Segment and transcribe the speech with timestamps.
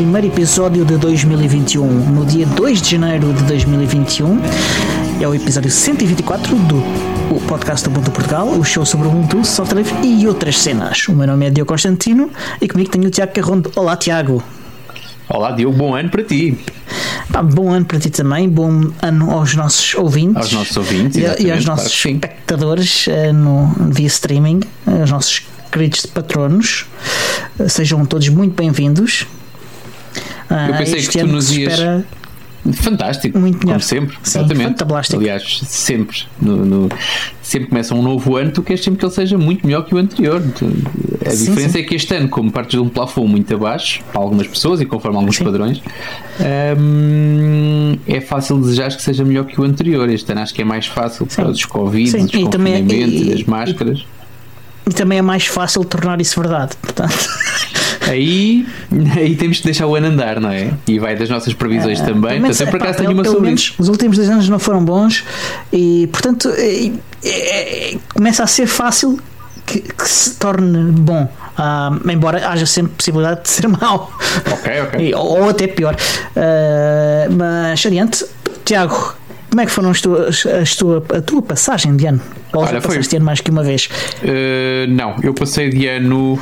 [0.00, 4.40] primeiro episódio de 2021, no dia 2 de janeiro de 2021.
[5.20, 6.76] É o episódio 124 do
[7.30, 11.06] o podcast do Ubuntu Portugal, o show sobre o Ubuntu, software e outras cenas.
[11.06, 12.30] O meu nome é Diogo Constantino
[12.62, 13.70] e comigo tenho o Tiago Carrondo.
[13.76, 14.42] Olá, Tiago.
[15.28, 16.58] Olá, Diogo, bom ano para ti.
[17.30, 20.44] Pá, bom ano para ti também, bom ano aos nossos ouvintes.
[20.44, 26.06] Aos nossos ouvintes e, e aos nossos espectadores uh, no, via streaming, aos nossos queridos
[26.06, 26.86] patronos.
[27.58, 29.26] Uh, sejam todos muito bem-vindos.
[30.50, 31.72] Uh, Eu pensei que tu nos ias.
[31.74, 32.04] Espera...
[32.74, 33.78] Fantástico, muito melhor.
[33.78, 34.84] como sempre, Sim, exatamente.
[35.14, 36.88] Aliás, sempre, no, no,
[37.42, 39.98] sempre começa um novo ano, tu queres sempre que ele seja muito melhor que o
[39.98, 40.42] anterior.
[41.24, 41.78] A sim, diferença sim.
[41.78, 44.84] é que este ano, como partes de um plafond muito abaixo, para algumas pessoas e
[44.84, 45.44] conforme alguns sim.
[45.44, 45.82] padrões,
[46.78, 50.08] hum, é fácil desejar que seja melhor que o anterior.
[50.10, 54.04] Este ano acho que é mais fácil para os Covid, os confinamentos, e, as máscaras.
[54.86, 56.76] E, e também é mais fácil tornar isso verdade.
[56.76, 57.26] Portanto.
[58.08, 58.66] Aí,
[59.16, 60.72] aí temos que deixar o ano andar, não é?
[60.88, 62.40] E vai das nossas previsões é, também.
[62.40, 63.74] Portanto, eu por acaso tenho uma sobre isso.
[63.78, 65.24] Os últimos dois anos não foram bons
[65.72, 66.90] e, portanto, é,
[67.24, 69.18] é, começa a ser fácil
[69.66, 71.30] que, que se torne bom.
[71.58, 74.10] Uh, embora haja sempre possibilidade de ser mau.
[74.50, 75.14] Ok, ok.
[75.14, 75.94] ou, ou, até pior.
[75.94, 78.24] Uh, mas adiante,
[78.64, 79.14] Tiago,
[79.50, 82.20] como é que foram as tuas, as tua, a tua passagem de ano?
[82.52, 83.16] Ou Olha, já passaste foi...
[83.16, 83.88] ano mais que uma vez?
[84.22, 86.38] Uh, não, eu passei de ano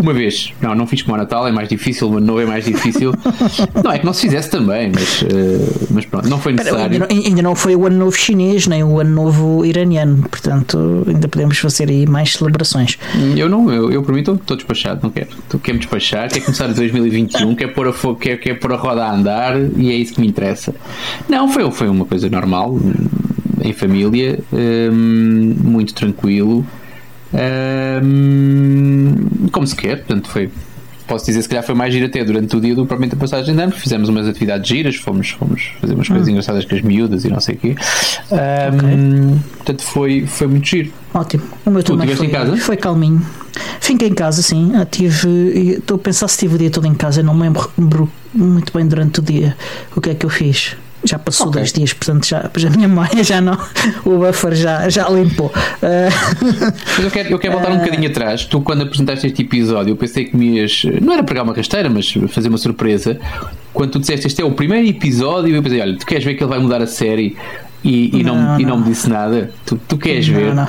[0.00, 0.52] uma vez.
[0.60, 3.12] Não, não fiz como o Natal, é mais difícil, o ano novo é mais difícil.
[3.82, 6.84] não, é que não se fizesse também, mas, uh, mas pronto, não foi necessário.
[6.84, 11.04] Ainda não, ainda não, foi o ano novo chinês, nem o ano novo iraniano, portanto
[11.06, 12.98] ainda podemos fazer aí mais celebrações.
[13.36, 15.28] Eu não, eu, eu por mim estou, despachado, não quero.
[15.48, 19.04] Tu quer-me despachar, quer começar em 2021, quer pôr, a, quer, quer pôr a roda
[19.04, 20.74] a andar e é isso que me interessa.
[21.28, 22.78] Não, foi, foi uma coisa normal,
[23.62, 26.66] em família, um, muito tranquilo.
[27.32, 29.14] Um,
[29.50, 30.50] como se quer, portanto foi
[31.06, 33.54] posso dizer se calhar foi mais giro até durante o dia do propriamente a passagem
[33.54, 36.30] de ano, fizemos umas atividades giras, fomos, fomos fazer umas coisas hum.
[36.30, 37.74] engraçadas com as miúdas e não sei o quê.
[38.30, 39.40] Um, okay.
[39.56, 40.92] Portanto, foi, foi muito giro.
[41.12, 41.42] Ótimo.
[41.66, 42.56] O meu tu também foi, em casa?
[42.56, 43.24] foi calminho.
[43.80, 44.72] Fiquei em casa, sim.
[44.90, 48.72] tive, estou a pensar se tive o dia todo em casa, não me lembro muito
[48.72, 49.56] bem durante o dia
[49.94, 51.60] o que é que eu fiz já passou okay.
[51.60, 53.58] dois dias, portanto já, já a minha memória já não,
[54.04, 55.46] o buffer já, já limpou.
[55.46, 58.44] Uh, mas eu quero, eu quero voltar uh, um bocadinho atrás.
[58.44, 61.90] Tu, quando apresentaste este episódio, eu pensei que me ias, não era pegar uma rasteira,
[61.90, 63.18] mas fazer uma surpresa.
[63.72, 66.42] Quando tu disseste este é o primeiro episódio, eu pensei, olha, tu queres ver que
[66.42, 67.36] ele vai mudar a série
[67.82, 69.50] e, e não, não, e não me disse nada?
[69.66, 70.54] Tu, tu queres não, ver?
[70.54, 70.68] Não.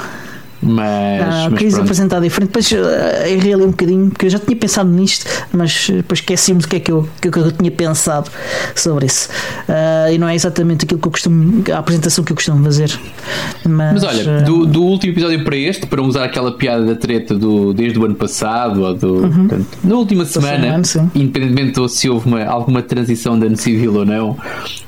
[0.63, 2.49] Mas, ah, mas quis apresentar diferente.
[2.49, 6.61] Depois uh, errei ali um bocadinho, porque eu já tinha pensado nisto, mas depois esqueci-me
[6.61, 8.29] do que é que eu, que, que eu tinha pensado
[8.75, 9.29] sobre isso.
[9.67, 12.97] Uh, e não é exatamente aquilo que eu costumo, a apresentação que eu costumo fazer.
[13.65, 16.95] Mas, mas olha, uh, do, do, último episódio para este, para usar aquela piada da
[16.95, 19.47] treta do, desde o ano passado, ou do, uhum.
[19.47, 23.95] portanto, na última semana, semana independentemente de se houve uma, alguma transição de ano civil
[23.95, 24.37] ou não, o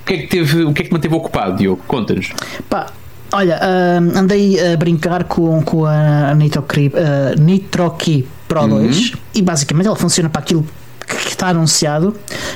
[0.05, 1.81] que é que, teve, o que é que te manteve ocupado, Diogo?
[1.87, 2.29] Conta-nos.
[2.69, 2.87] Pá,
[3.35, 9.19] Olha, uh, andei a brincar com, com a Nitroki, uh, Nitroki Pro 2 uhum.
[9.33, 10.65] e basicamente ela funciona para aquilo
[11.05, 12.15] que está anunciado,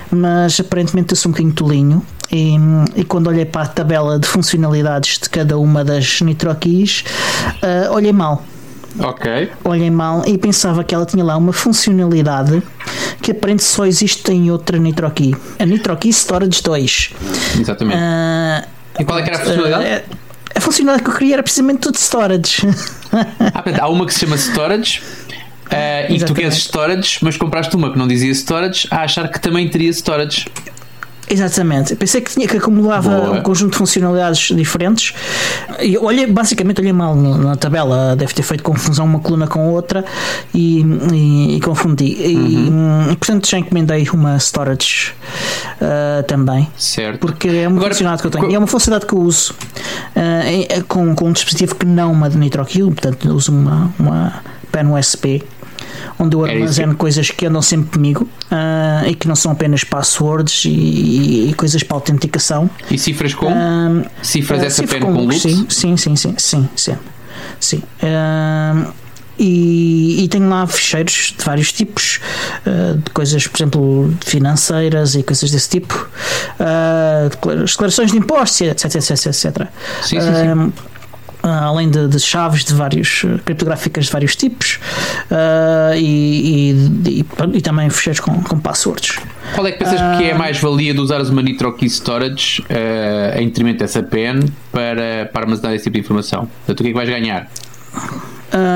[0.09, 2.05] mas aparentemente eu sou um bocadinho tolinho.
[2.31, 2.55] E,
[2.95, 7.03] e, quando olhei para a tabela de funcionalidades de cada uma das Nitrokis,
[7.61, 8.41] uh, olhei mal.
[8.99, 9.51] Ok.
[9.65, 12.63] Olhei mal e pensava que ela tinha lá uma funcionalidade
[13.21, 15.35] que aparentemente só existe em outra Nitroki.
[15.59, 17.11] A Nitroki Storage 2.
[17.59, 17.97] Exatamente.
[17.97, 18.67] Uh,
[18.97, 19.85] e qual é que era a funcionalidade?
[19.85, 20.28] Uh,
[20.59, 22.61] a funcionalidade que eu queria era precisamente tudo storage.
[23.11, 25.01] Ah, há uma que se chama storage.
[25.65, 29.39] Uh, e tu queres storage, mas compraste uma que não dizia storage, a achar que
[29.39, 30.45] também teria storage.
[31.29, 31.95] Exatamente.
[31.95, 33.31] Pensei que tinha que acumulava Boa.
[33.37, 35.13] um conjunto de funcionalidades diferentes.
[35.79, 40.03] E olhei, basicamente olhei mal na tabela, deve ter feito confusão uma coluna com outra
[40.53, 40.81] e,
[41.13, 42.17] e, e confundi.
[42.19, 43.11] Uhum.
[43.11, 45.13] E, portanto já encomendei uma storage
[45.79, 46.67] uh, também.
[46.75, 47.19] Certo.
[47.19, 48.51] Porque é uma Agora, funcionalidade que eu tenho.
[48.51, 49.53] E é uma funcionalidade que eu uso
[50.15, 54.41] uh, com, com um dispositivo que não uma de NitroQ, portanto uso uma, uma
[54.71, 55.43] pen USB
[56.17, 60.65] onde eu armazeno coisas que andam sempre comigo uh, e que não são apenas passwords
[60.65, 62.69] e, e coisas para autenticação.
[62.89, 63.47] E cifras com?
[63.47, 65.41] Uh, cifras uh, essa cifra com, com Lux?
[65.41, 66.97] Sim, sim, sim, sim, sim, sim.
[67.59, 67.83] sim.
[69.39, 72.19] E, e, tenho lá ficheiros de vários tipos,
[72.67, 76.09] uh, de coisas, por exemplo, financeiras e coisas desse tipo,
[76.59, 79.67] uh, declarações de impostos, etc, etc, etc.
[80.03, 80.27] Sim, sim, sim.
[80.27, 80.88] Ah,
[81.51, 84.79] além de, de, chaves de vários ah, criptográficas de vários tipos
[85.31, 86.71] uh, e,
[87.05, 87.25] e, e,
[87.57, 89.19] e, também fecheiros com, com passwords.
[89.53, 93.39] Qual é que pensas uh, que é mais valia de usares uma NitroKey Storage uh,
[93.39, 96.47] em detrimento dessa pen para, para armazenar esse tipo de informação?
[96.65, 97.47] Portanto, o que é que vais ganhar?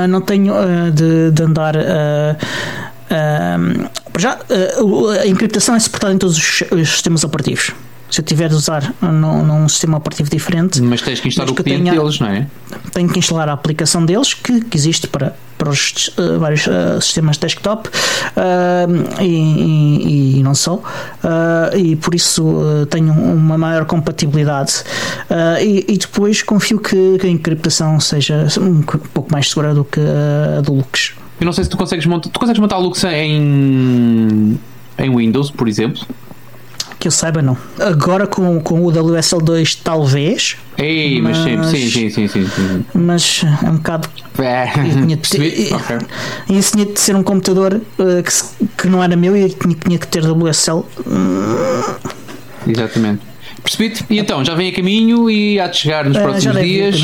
[0.08, 0.54] não tenho
[0.92, 1.74] de, de, andar
[4.16, 4.38] já,
[5.20, 7.72] a encriptação é suportada em todos os sistemas operativos
[8.14, 10.80] se eu tiver de usar num, num sistema operativo diferente.
[10.80, 12.46] Mas tens que instalar o cliente tenha, deles, não é?
[12.92, 17.00] Tenho que instalar a aplicação deles, que, que existe para, para os uh, vários uh,
[17.00, 20.80] sistemas desktop uh, e, e, e, não só.
[21.76, 24.84] e por isso tenho uma maior compatibilidade.
[25.60, 30.00] E, e, depois confio que, que, a encriptação seja um pouco mais segura do que
[30.00, 31.14] a do Lux.
[31.40, 32.30] Eu não sei se tu consegues montar.
[32.30, 34.56] Tu consegues montar a Lux em,
[34.98, 36.06] em Windows, por exemplo?
[37.04, 37.54] Que eu saiba, não.
[37.78, 40.56] Agora com, com o WSL2, talvez.
[40.78, 44.08] Ei, mas, mas sim, sim, sim, sim, sim, Mas é um bocado.
[44.38, 44.68] É.
[45.20, 45.98] Tinha de, okay.
[46.48, 49.98] Isso tinha de ser um computador uh, que, que não era meu e tinha, tinha
[49.98, 50.82] que ter WSL.
[52.66, 53.20] Exatamente.
[53.62, 54.06] Percebi-te?
[54.08, 57.02] E então, já vem a caminho e há de chegar nos uh, próximos dias.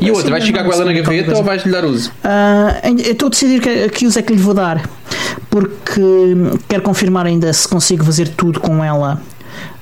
[0.00, 2.10] E outra, vais ficar com ela na gaveta ou vais-lhe dar uso?
[2.24, 4.82] Uh, eu estou a decidir que, que uso é que lhe vou dar,
[5.48, 6.00] porque
[6.68, 9.20] quero confirmar ainda se consigo fazer tudo com ela.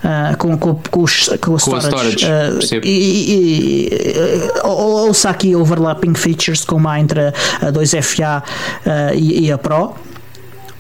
[0.02, 5.26] Uh, com, com, com, os, com, a storage, uh, e, e, e, ou, ou se
[5.26, 9.94] há aqui overlapping features como há entre a, a 2FA uh, e, e, a Pro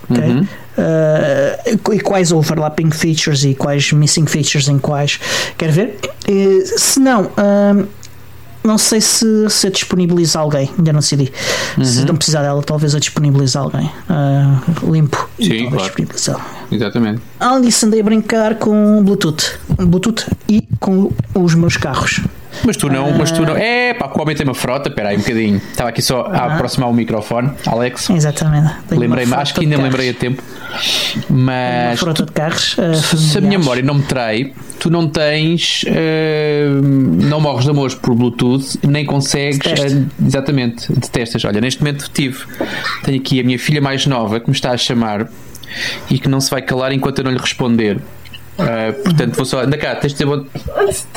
[0.08, 0.24] okay?
[0.24, 0.46] Uhum.
[0.78, 5.20] Uh, e quais overlapping features e quais missing features em quais
[5.56, 5.98] quer ver
[6.78, 7.30] se não
[8.62, 11.32] não sei se, se disponibiliza alguém, ainda não decidi.
[11.76, 11.84] Uhum.
[11.84, 13.90] Se não precisar dela, talvez a disponibilize alguém.
[14.08, 15.28] Uh, limpo.
[15.38, 15.92] Sim, claro.
[16.70, 17.22] Exatamente.
[17.38, 19.58] Além disso, andei a brincar com Bluetooth.
[19.78, 22.20] Bluetooth e com os meus carros.
[22.64, 23.54] Mas tu não, mas tu não.
[23.54, 23.60] Ah.
[23.60, 24.88] É, pá, o homem tem uma frota.
[24.88, 25.56] Espera aí um bocadinho.
[25.70, 26.54] Estava aqui só a ah.
[26.54, 28.10] aproximar o microfone, Alex.
[28.10, 28.74] Exatamente.
[28.90, 30.42] Lembrei-me, acho que ainda me lembrei a tempo.
[31.28, 31.92] Mas.
[31.92, 32.76] Uma frota de carros.
[32.78, 35.84] Uh, se a minha memória não me trai, tu não tens.
[35.84, 39.58] Uh, não morres de amor por Bluetooth, nem consegues.
[39.58, 41.44] Uh, exatamente, detestas.
[41.44, 42.44] Olha, neste momento tive.
[43.04, 45.28] Tenho aqui a minha filha mais nova que me está a chamar
[46.10, 47.98] e que não se vai calar enquanto eu não lhe responder.
[48.60, 49.60] Uh, portanto, vou só.
[49.60, 50.46] Anda cá, tens de dizer bo...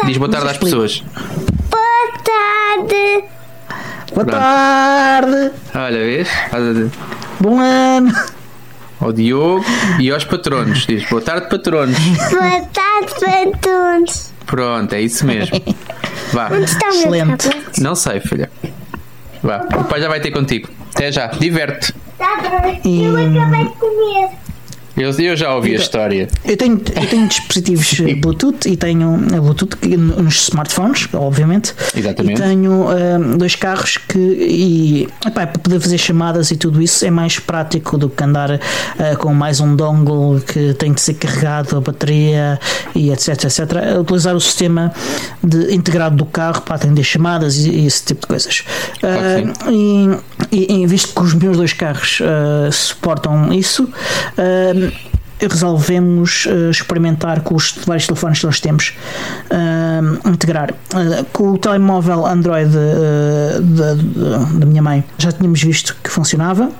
[0.05, 1.03] Diz boa tarde às pessoas.
[1.69, 3.25] Boa tarde.
[4.13, 4.31] Boa Pronto.
[4.31, 5.51] tarde.
[5.75, 6.29] Olha, vês?
[7.39, 8.13] Bom ano.
[8.99, 9.65] Ao Diogo
[9.99, 10.85] e aos patronos.
[10.85, 11.97] Diz boa tarde, patronos.
[11.99, 14.31] Boa tarde, patronos.
[14.45, 15.59] Pronto, é isso mesmo.
[16.31, 16.49] Vá.
[16.51, 17.81] Onde está o.
[17.83, 18.49] Não sei, filha.
[19.41, 19.65] Vá.
[19.77, 20.69] O pai já vai ter contigo.
[20.95, 21.27] Até já.
[21.27, 21.93] Diverte.
[22.17, 22.89] Tá bom.
[22.89, 24.29] Eu acabei de comer.
[24.95, 26.27] Eu, eu já ouvi então, a história.
[26.45, 31.73] Eu tenho, eu tenho dispositivos Bluetooth e tenho Bluetooth nos smartphones, obviamente.
[31.95, 32.39] Exatamente.
[32.39, 37.05] E tenho uh, dois carros que, e, epá, para poder fazer chamadas e tudo isso,
[37.05, 41.15] é mais prático do que andar uh, com mais um dongle que tem de ser
[41.15, 42.59] carregado, a bateria
[42.93, 43.29] e etc.
[43.29, 43.59] etc.
[43.99, 44.93] Utilizar o sistema
[45.43, 48.63] de, integrado do carro para atender chamadas e, e esse tipo de coisas.
[49.01, 52.19] Uh, e, e, visto que os meus dois carros
[52.71, 53.89] suportam isso
[55.47, 58.93] resolvemos uh, experimentar com os vários telefones que nós temos
[59.49, 60.71] uh, integrar.
[60.71, 62.71] Uh, com o telemóvel Android
[64.53, 66.71] da minha mãe já tínhamos visto que funcionava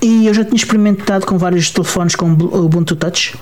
[0.00, 3.36] e eu já tinha experimentado com vários telefones com Ubuntu Touch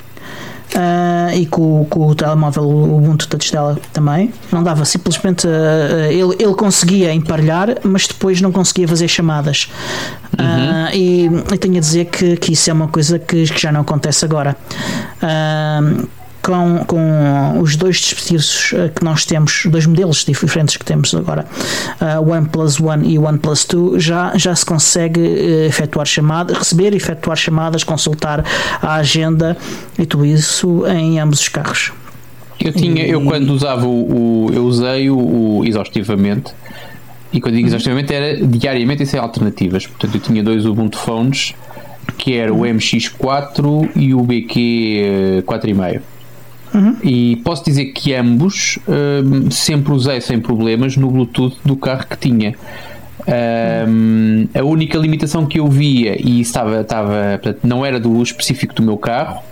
[0.69, 4.33] Uh, e com, com, o telemóvel o Ubuntu Touch dela também.
[4.53, 9.71] Não dava simplesmente uh, ele, ele conseguia emparelhar mas depois não conseguia fazer chamadas.
[10.39, 10.45] Uhum.
[10.45, 13.73] uh, e eu tenho a dizer que, que isso é uma coisa que, que já
[13.73, 14.57] não acontece agora
[16.49, 21.45] com, com os dois dispositivos eh, que nós temos, dois modelos diferentes que temos agora,
[22.01, 26.57] uh, o OnePlus One e o OnePlus 2, já, já se consegue uh, efetuar chamadas,
[26.57, 28.43] receber e efetuar chamadas, consultar
[28.81, 29.59] a agenda
[29.99, 31.93] e tudo isso em ambos os carros.
[32.59, 33.11] Eu tinha, e...
[33.11, 36.55] eu quando usava o, o eu usei o, o, exaustivamente
[37.31, 37.75] e quando digo uhum.
[37.75, 39.87] exaustivamente era diariamente e sem alternativas.
[39.87, 41.55] Portanto, eu tinha dois Ubuntu phones
[42.17, 46.01] que era o MX4 e o BQ 4,5.
[46.79, 46.97] Uhum.
[47.03, 52.17] E posso dizer que ambos uh, sempre usei sem problemas no Bluetooth do carro que
[52.17, 52.55] tinha.
[53.27, 58.75] Um, a única limitação que eu via e estava, estava portanto, não era do específico
[58.75, 59.43] do meu carro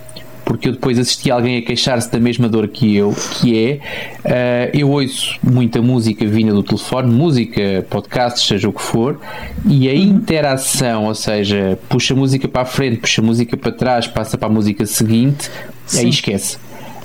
[0.45, 3.79] porque eu depois assisti alguém a queixar-se da mesma dor que eu que
[4.25, 9.19] é uh, eu ouço muita música vinda do telefone música, podcast, seja o que for
[9.65, 9.99] e a uhum.
[9.99, 14.37] interação ou seja, puxa a música para a frente puxa a música para trás, passa
[14.37, 15.51] para a música seguinte
[15.85, 15.99] Sim.
[15.99, 16.57] aí esquece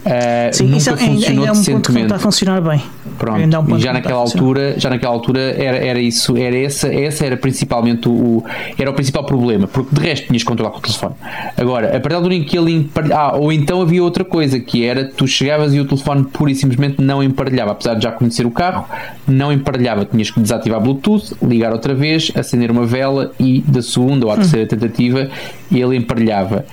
[0.05, 2.83] Uh, Sim, nunca isso é, funcionou é um ponto que está a funcionar bem.
[3.17, 3.41] Pronto.
[3.41, 7.25] É um e já naquela altura, já naquela altura era, era isso, era essa, essa
[7.25, 8.43] era principalmente o,
[8.77, 11.15] era o principal problema, porque de resto tinhas que controlar com o telefone.
[11.57, 15.05] Agora, a partir do momento que ele ah, ou então havia outra coisa, que era
[15.05, 18.51] tu chegavas e o telefone pura e simplesmente não emparelhava, apesar de já conhecer o
[18.51, 18.87] carro,
[19.27, 24.27] não emparelhava, tinhas que desativar Bluetooth, ligar outra vez, acender uma vela e da segunda
[24.27, 25.29] ou à terceira tentativa
[25.71, 26.65] ele emparelhava.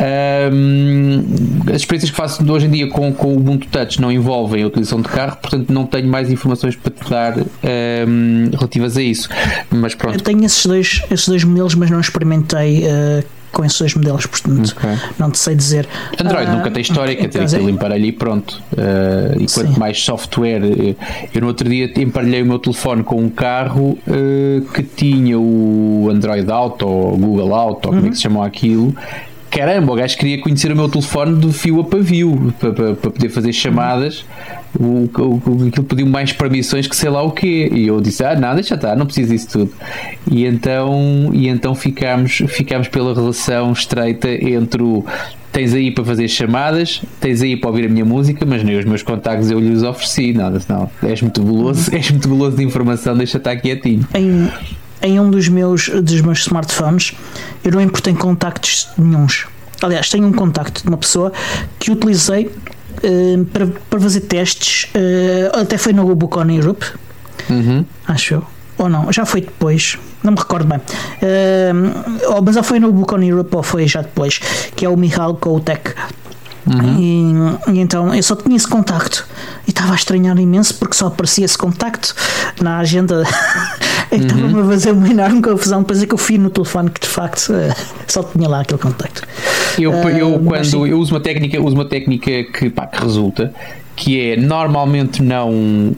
[0.00, 1.24] Um,
[1.68, 4.66] as experiências que faço hoje em dia com, com o Ubuntu Touch não envolvem a
[4.66, 9.28] utilização de carro, portanto não tenho mais informações para te dar um, relativas a isso.
[9.70, 10.16] Mas pronto.
[10.16, 12.84] Eu tenho esses dois, esses dois modelos, mas não experimentei.
[12.84, 14.90] Uh, com esses dois modelos, portanto okay.
[15.18, 15.88] não te sei dizer.
[16.20, 18.62] Android uh, nunca tem história, quer dizer, aquilo emparelha e pronto.
[18.72, 20.62] Uh, e quanto mais software,
[21.34, 26.08] eu no outro dia emparelhei o meu telefone com um carro uh, que tinha o
[26.10, 28.14] Android Auto ou Google Auto, ou como é que uhum.
[28.14, 28.94] se chamou aquilo,
[29.50, 33.10] caramba, o gajo queria conhecer o meu telefone do fio a pavio para, para, para
[33.10, 34.24] poder fazer chamadas.
[34.78, 35.10] O,
[35.66, 37.68] aquilo pediu mais permissões que sei lá o quê.
[37.72, 39.72] E eu disse: Ah, não, deixa estar, não preciso disso tudo.
[40.30, 45.04] E então, e então ficámos, ficámos pela relação estreita entre o
[45.52, 48.84] tens aí para fazer chamadas, tens aí para ouvir a minha música, mas nem os
[48.84, 50.90] meus contactos eu lhes ofereci, nada, não.
[51.02, 54.06] És muito guloso, és muito guloso de informação, deixa estar quietinho.
[54.14, 54.48] Em,
[55.02, 57.14] em um dos meus, dos meus smartphones
[57.64, 59.46] eu não importei contactos nenhums.
[59.82, 61.32] Aliás, tenho um contacto de uma pessoa
[61.78, 66.84] que utilizei uh, para, para fazer testes, uh, até foi no Bucon Europe,
[67.48, 67.84] uhum.
[68.06, 68.46] acho eu.
[68.76, 70.78] Ou não, já foi depois, não me recordo bem.
[70.78, 74.38] Uh, mas ou foi no Bucon Europe ou foi já depois,
[74.74, 75.94] que é o Michal Koutek.
[76.70, 77.58] Uhum.
[77.66, 79.26] E, e, então eu só tinha esse contacto
[79.66, 82.14] e estava a estranhar imenso porque só aparecia esse contacto
[82.60, 83.24] na agenda
[84.10, 84.66] estava-me uhum.
[84.66, 85.80] a fazer uma enorme confusão.
[85.80, 87.74] Depois é que eu fui no telefone que de facto eh,
[88.06, 89.22] só tinha lá aquele contacto.
[89.78, 93.52] Eu, eu uh, quando eu uso uma técnica, uso uma técnica que, pá, que resulta,
[93.96, 95.94] que é normalmente não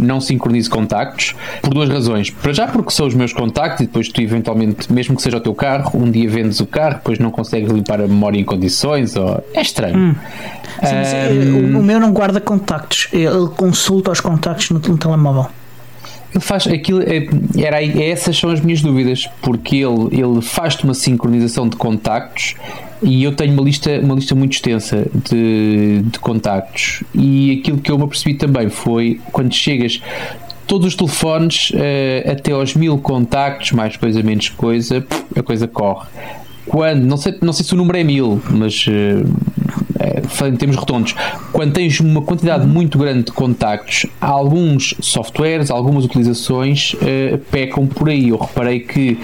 [0.00, 2.30] não sincronizo contactos por duas razões.
[2.30, 5.40] Para já porque são os meus contactos e depois tu eventualmente, mesmo que seja o
[5.40, 9.16] teu carro, um dia vendes o carro, depois não consegues limpar a memória em condições,
[9.16, 9.42] ou...
[9.54, 9.96] é estranho.
[9.96, 10.14] Hum.
[10.82, 11.76] Sim, um...
[11.76, 15.46] o, o meu não guarda contactos, ele consulta os contactos no, no telemóvel.
[16.32, 17.26] Ele faz aquilo, é,
[17.58, 22.54] era, essas são as minhas dúvidas, porque ele, ele faz-te uma sincronização de contactos
[23.02, 27.02] e eu tenho uma lista, uma lista muito extensa de, de contactos.
[27.14, 30.00] E aquilo que eu me apercebi também foi quando chegas
[30.66, 35.04] todos os telefones uh, até aos mil contactos, mais coisa, menos coisa,
[35.34, 36.08] a coisa corre.
[36.66, 41.14] Quando, não sei, não sei se o número é mil, mas uh, em termos redondos,
[41.52, 48.08] quando tens uma quantidade muito grande de contactos, alguns softwares, algumas utilizações uh, pecam por
[48.08, 48.28] aí.
[48.28, 49.18] Eu reparei que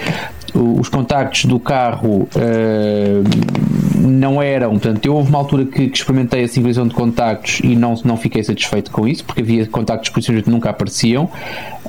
[0.53, 6.43] os contactos do carro uh, não eram, portanto, eu houve uma altura que, que, experimentei
[6.43, 10.49] a sincronização de contactos e não, não fiquei satisfeito com isso, porque havia contactos que
[10.49, 11.29] nunca apareciam.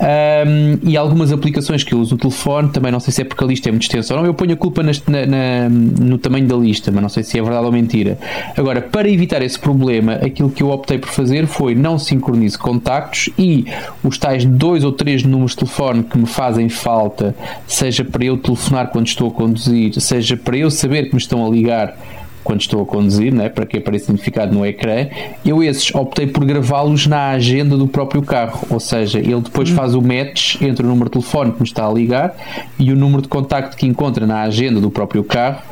[0.01, 3.43] Um, e algumas aplicações que eu uso no telefone, também não sei se é porque
[3.43, 6.47] a lista é muito extensa ou não, eu ponho a culpa na, na, no tamanho
[6.47, 8.17] da lista, mas não sei se é verdade ou mentira.
[8.57, 13.31] Agora, para evitar esse problema, aquilo que eu optei por fazer foi não sincronize contactos
[13.37, 13.67] e
[14.05, 17.35] os tais dois ou três números de telefone que me fazem falta,
[17.67, 21.45] seja para eu telefonar quando estou a conduzir, seja para eu saber que me estão
[21.45, 21.97] a ligar
[22.45, 25.07] quando estou a conduzir, né, para que apareça identificado no ecrã,
[25.45, 29.95] eu esses optei por gravá-los na agenda do próprio carro, ou seja, ele depois faz
[29.95, 32.35] o match entre o número de telefone que me está a ligar
[32.79, 35.63] e o número de contacto que encontra na agenda do próprio carro.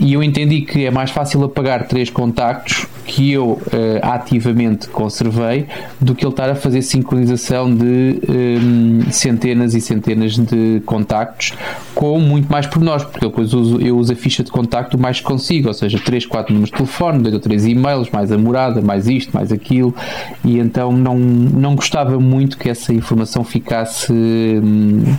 [0.00, 3.60] E eu entendi que é mais fácil apagar três contactos que eu uh,
[4.02, 5.66] ativamente conservei
[5.98, 11.54] do que ele estar a fazer sincronização de um, centenas e centenas de contactos
[11.94, 15.20] com muito mais pormenores, porque eu depois uso, eu uso a ficha de contacto mais
[15.20, 18.38] que consigo, ou seja, 3, 4 números de telefone, 2 ou 3 e-mails, mais a
[18.38, 19.94] morada, mais isto, mais aquilo,
[20.42, 24.10] e então não, não gostava muito que essa informação ficasse.
[24.10, 25.16] Hum,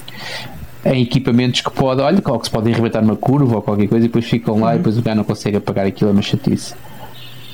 [0.85, 4.07] em equipamentos que podem, olha, que se podem arrebentar numa curva ou qualquer coisa e
[4.07, 4.75] depois ficam lá uhum.
[4.75, 6.73] e depois o cara não consegue apagar aquilo, é uma chatice.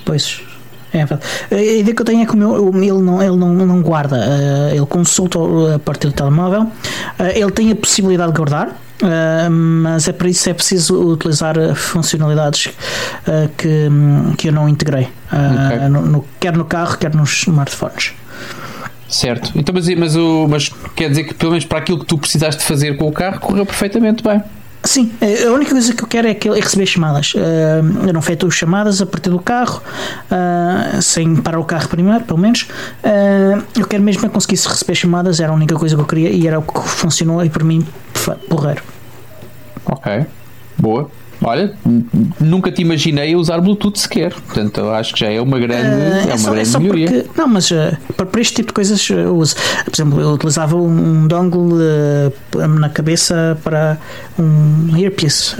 [0.05, 0.41] Pois,
[0.93, 1.23] é verdade.
[1.51, 4.15] A ideia que eu tenho é que o meu, ele, não, ele não, não guarda,
[4.15, 5.39] uh, ele consulta
[5.73, 10.29] a partir do telemóvel, uh, ele tem a possibilidade de guardar, uh, mas é para
[10.29, 12.69] isso é preciso utilizar funcionalidades
[13.57, 13.89] que,
[14.37, 15.89] que eu não integrei, okay.
[15.89, 18.13] no, no, quer no carro, quer nos smartphones.
[19.07, 19.51] Certo.
[19.55, 22.63] Então, mas, mas, o, mas quer dizer que pelo menos para aquilo que tu precisaste
[22.63, 24.41] fazer com o carro correu perfeitamente bem.
[24.85, 25.11] Sim,
[25.45, 27.33] a única coisa que eu quero é, que, é receber chamadas.
[27.33, 29.81] Uh, eu não chamadas a partir do carro,
[30.31, 32.67] uh, sem parar o carro primeiro, pelo menos.
[33.03, 36.29] Uh, eu quero mesmo que conseguisse receber chamadas, era a única coisa que eu queria
[36.29, 37.85] e era o que funcionou e para mim,
[38.47, 38.83] porreiro.
[39.85, 40.25] Ok,
[40.77, 41.09] boa.
[41.45, 41.73] Olha,
[42.39, 44.33] nunca te imaginei usar Bluetooth sequer.
[44.33, 46.65] Portanto, eu acho que já é uma grande, uh, é, é, uma só, grande é
[46.65, 47.07] só melhoria.
[47.07, 49.55] Porque, não, mas uh, para, este tipo de coisas eu uso.
[49.85, 53.99] Por exemplo, eu utilizava um dongle uh, na cabeça para
[54.39, 55.55] um earpiece.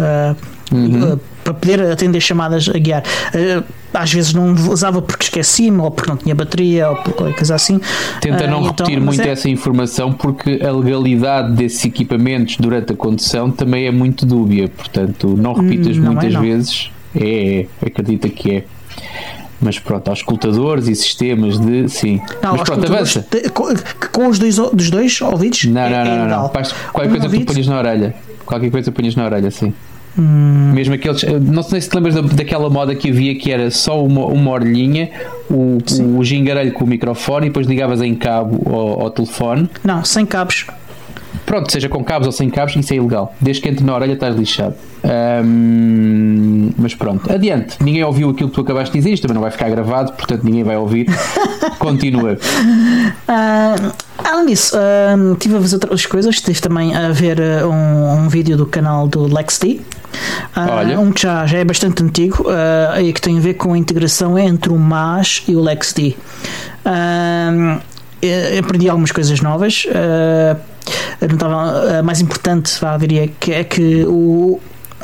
[0.72, 3.04] Uhum para poder atender chamadas a guiar.
[3.34, 3.62] Eh,
[3.94, 7.56] às vezes não usava porque esqueci-me, ou porque não tinha bateria, ou por qualquer coisa
[7.56, 7.80] assim.
[8.20, 9.30] Tenta não uh, repetir então, muito é...
[9.30, 14.68] essa informação porque a legalidade desses equipamentos durante a condução também é muito dúbia.
[14.68, 16.42] Portanto, não repitas não é, muitas é, não.
[16.42, 16.92] vezes.
[17.16, 18.64] É, é, acredita que é.
[19.62, 21.88] Mas pronto, aos escutadores e sistemas de.
[21.88, 22.20] Sim.
[22.42, 23.26] Não, Mas pronto, avança.
[23.32, 23.68] De, com,
[24.12, 25.64] com, os dois, dos dois ouvidos?
[25.66, 26.18] Não, não, é, não.
[26.18, 26.50] não, não.
[26.50, 27.40] Qualquer um coisa ouvido?
[27.40, 28.16] que tu ponhas na orelha.
[28.46, 29.74] Qualquer coisa que ponhas na orelha, sim.
[30.18, 30.72] Hum.
[30.74, 31.24] Mesmo aqueles.
[31.24, 34.52] Não sei se te lembras da, daquela moda que havia que era só uma, uma
[34.52, 35.10] orelhinha,
[35.50, 35.78] o,
[36.18, 39.70] o gingarelho com o microfone e depois ligavas em cabo ao, ao telefone.
[39.84, 40.66] Não, sem cabos.
[41.46, 43.36] Pronto, seja com cabos ou sem cabos, isso é ilegal.
[43.40, 44.76] Desde que entre na orelha estás lixado.
[45.04, 47.78] Um, mas pronto, adiante.
[47.84, 50.44] Ninguém ouviu aquilo que tu acabaste de dizer, isto também não vai ficar gravado, portanto
[50.44, 51.08] ninguém vai ouvir.
[51.78, 52.34] Continua.
[52.34, 53.94] Uh,
[54.36, 56.36] além disso, uh, estive a ver outras coisas.
[56.36, 59.82] Estive também a ver uh, um, um vídeo do canal do LexD.
[60.56, 63.74] Uh, um que já, já é bastante antigo uh, e que tem a ver com
[63.74, 66.16] a integração entre o MAS e o LexD.
[66.86, 67.82] Uh,
[68.60, 69.86] aprendi algumas coisas novas.
[69.86, 70.60] Uh,
[71.98, 74.60] a mais importante, vá, diria, que é que o,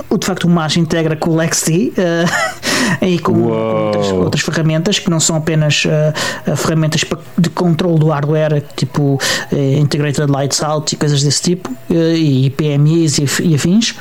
[0.09, 1.91] o de facto o MAS integra com o LexD uh,
[3.01, 7.03] e com outras, outras, ferramentas que não são apenas uh, ferramentas
[7.37, 9.19] de controle do hardware, tipo
[9.51, 13.95] uh, Integrated Lights Out e coisas desse tipo, e PMIs e, e afins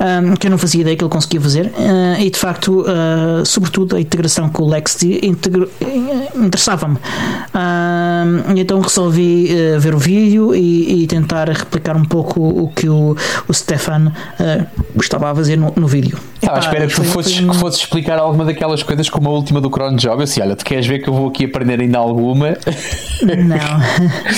[0.00, 3.44] um, que eu não fazia ideia que ele conseguia fazer, uh, e de facto, uh,
[3.44, 5.20] sobretudo, a integração com o LexD
[6.34, 6.98] interessava-me.
[8.56, 13.16] Então resolvi ah, ver o vídeo e, e, tentar replicar um pouco o que o,
[13.46, 14.12] o Stefan
[15.00, 16.18] estava a fazer no, no vídeo.
[16.34, 19.68] Estava à espera que, fosses, que fosses explicar alguma daquelas coisas como a última do
[19.68, 20.22] Chrono Job.
[20.22, 22.56] Assim, olha, tu queres ver que eu vou aqui aprender ainda alguma?
[23.22, 23.80] Não.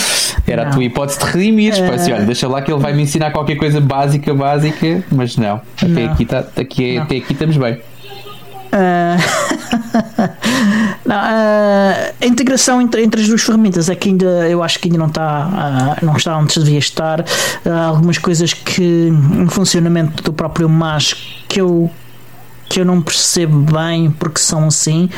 [0.51, 0.71] Era não.
[0.71, 1.75] a tua hipótese de redimir.
[1.75, 1.95] Uh...
[1.95, 5.61] Assim, olha, deixa lá que ele vai me ensinar qualquer coisa básica, básica, mas não.
[5.77, 6.13] Até, não.
[6.13, 7.03] Aqui, tá, aqui, não.
[7.03, 7.75] até aqui estamos bem.
[8.73, 9.21] Uh...
[11.07, 14.89] não, uh, a integração entre, entre, as duas ferramentas é que ainda eu acho que
[14.89, 17.25] ainda não está uh, não está onde devia estar
[17.89, 21.15] algumas coisas que no funcionamento do próprio MAS
[21.49, 21.91] que eu
[22.71, 25.11] que eu não percebo bem porque são assim.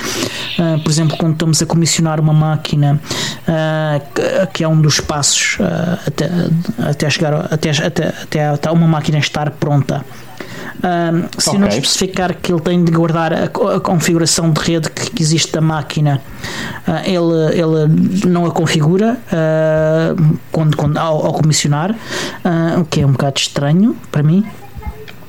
[0.58, 2.98] Uh, por exemplo, quando estamos a comissionar uma máquina,
[3.46, 6.30] uh, que é um dos passos uh, até,
[6.78, 10.02] até chegar até, até, até uma máquina estar pronta.
[11.36, 11.60] se okay.
[11.60, 15.52] não especificar que ele tem de guardar a, a configuração de rede que, que existe
[15.52, 16.22] da máquina,
[17.04, 19.18] ele, ele não a configura
[20.50, 21.94] quando, quando, ao, ao comissionar,
[22.80, 24.42] o que é um bocado estranho para mim.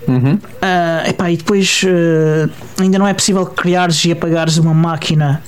[0.08, 0.34] Uhum.
[0.34, 5.42] Uh, epá, e depois uh, ainda não é possível criares e apagares uma máquina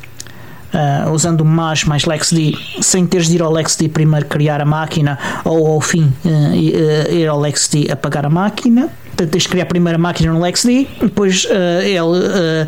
[0.73, 4.65] uh, usando o MAS mais LexD sem teres de ir ao LexD primeiro criar a
[4.65, 8.89] máquina ou ao fim ir ao LexD apagar a máquina.
[9.07, 11.47] Portanto, tens de criar a primeira máquina no LexD, depois
[11.81, 12.67] ele.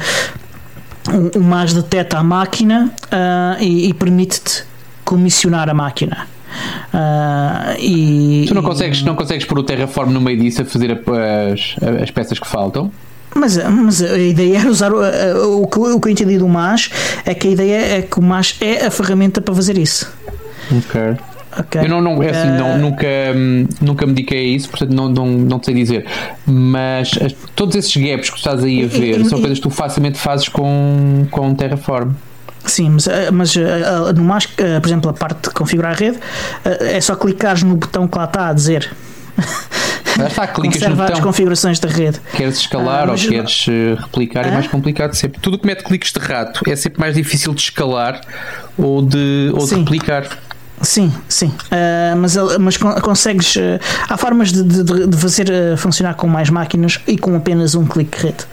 [1.36, 2.92] o MAS detecta a máquina
[3.60, 4.64] e, e permite-te
[5.04, 6.28] comissionar a máquina.
[6.94, 10.92] Uh, e, tu não consegues, não consegues pôr o Terraform no meio disso a fazer
[10.92, 12.92] as, as peças que faltam?
[13.36, 16.90] Mas, mas a ideia era usar o, o, que, o que eu entendi do MAS
[17.26, 20.12] é que a ideia é que o MAS é a ferramenta para fazer isso.
[20.72, 21.18] Ok.
[21.60, 21.82] Okay.
[21.82, 23.08] Eu não, não, é assim, não, nunca,
[23.82, 26.06] nunca me dediquei a isso, portanto não, não, não sei dizer.
[26.46, 27.12] Mas
[27.56, 30.20] todos esses gaps que estás aí a ver e, são e, coisas que tu facilmente
[30.20, 32.12] fazes com, com Terraform.
[32.68, 35.96] Sim, mas, eh, mas eh, eh, no mais, por exemplo, a parte de configurar a
[35.96, 36.20] rede,
[36.64, 38.92] é só clicar no botão que lá está a dizer.
[40.18, 41.16] Já está, clicas no botão.
[41.16, 42.20] as configurações da rede.
[42.34, 43.66] Queres escalar ah, ou queres
[44.00, 44.50] replicar, ah?
[44.50, 45.40] é mais complicado sempre.
[45.40, 48.22] Tudo que mete cliques de rato é sempre mais difícil de escalar
[48.78, 50.28] ou de, ou de replicar.
[50.82, 51.48] Sim, sim.
[51.48, 53.56] Uh, mas, mas consegues.
[53.56, 57.86] Uh, há formas de, de, de fazer funcionar com mais máquinas e com apenas um
[57.86, 58.46] clique de rede.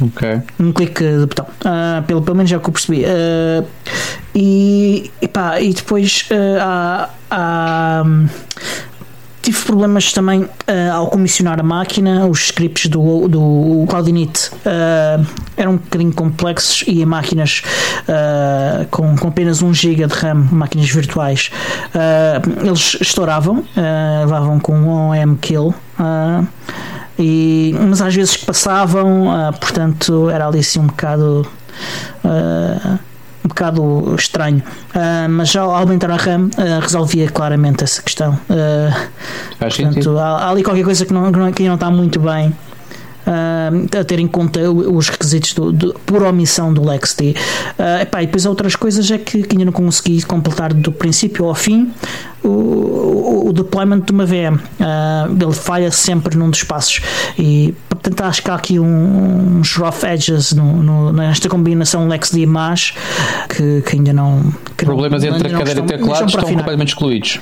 [0.00, 0.40] Okay.
[0.58, 1.46] Um clique de botão.
[1.60, 3.04] Uh, pelo, pelo menos é o que eu percebi.
[3.04, 3.66] Uh,
[4.34, 8.04] e, epá, e depois uh, há, há,
[9.42, 10.48] tive problemas também
[10.92, 12.26] ao comissionar a máquina.
[12.26, 14.50] Os scripts do, do Cloudinit
[15.56, 17.62] eram um bocadinho complexos e máquinas
[18.90, 21.50] com, com apenas 1 GB de RAM, máquinas virtuais,
[22.62, 23.64] eles estouravam,
[24.20, 25.74] levavam com um OM kill.
[27.20, 31.46] E, mas às vezes passavam, uh, portanto era ali assim um bocado.
[32.24, 32.98] Uh,
[33.42, 34.62] um bocado estranho,
[34.94, 36.50] uh, mas já ao aumentar a RAM
[36.82, 38.38] resolvia claramente essa questão.
[39.58, 42.54] portanto, há, há, ali qualquer coisa que não, que não está muito bem.
[43.26, 47.34] Uh, a ter em conta os requisitos do, do, por omissão do LexD.
[47.78, 51.44] Uh, epá, e depois outras coisas é que, que ainda não consegui completar do princípio
[51.46, 51.90] ao fim
[52.42, 54.56] o, o, o deployment de uma VM.
[54.56, 57.00] Uh, ele falha sempre num dos passos
[57.38, 62.40] e portanto acho que há aqui um, uns rough edges no, no, nesta combinação LexD
[62.40, 62.94] e MAS
[63.48, 64.52] que, que ainda não.
[64.76, 67.40] Que Problemas não, entre a cadeira e teclado estão completamente excluídos.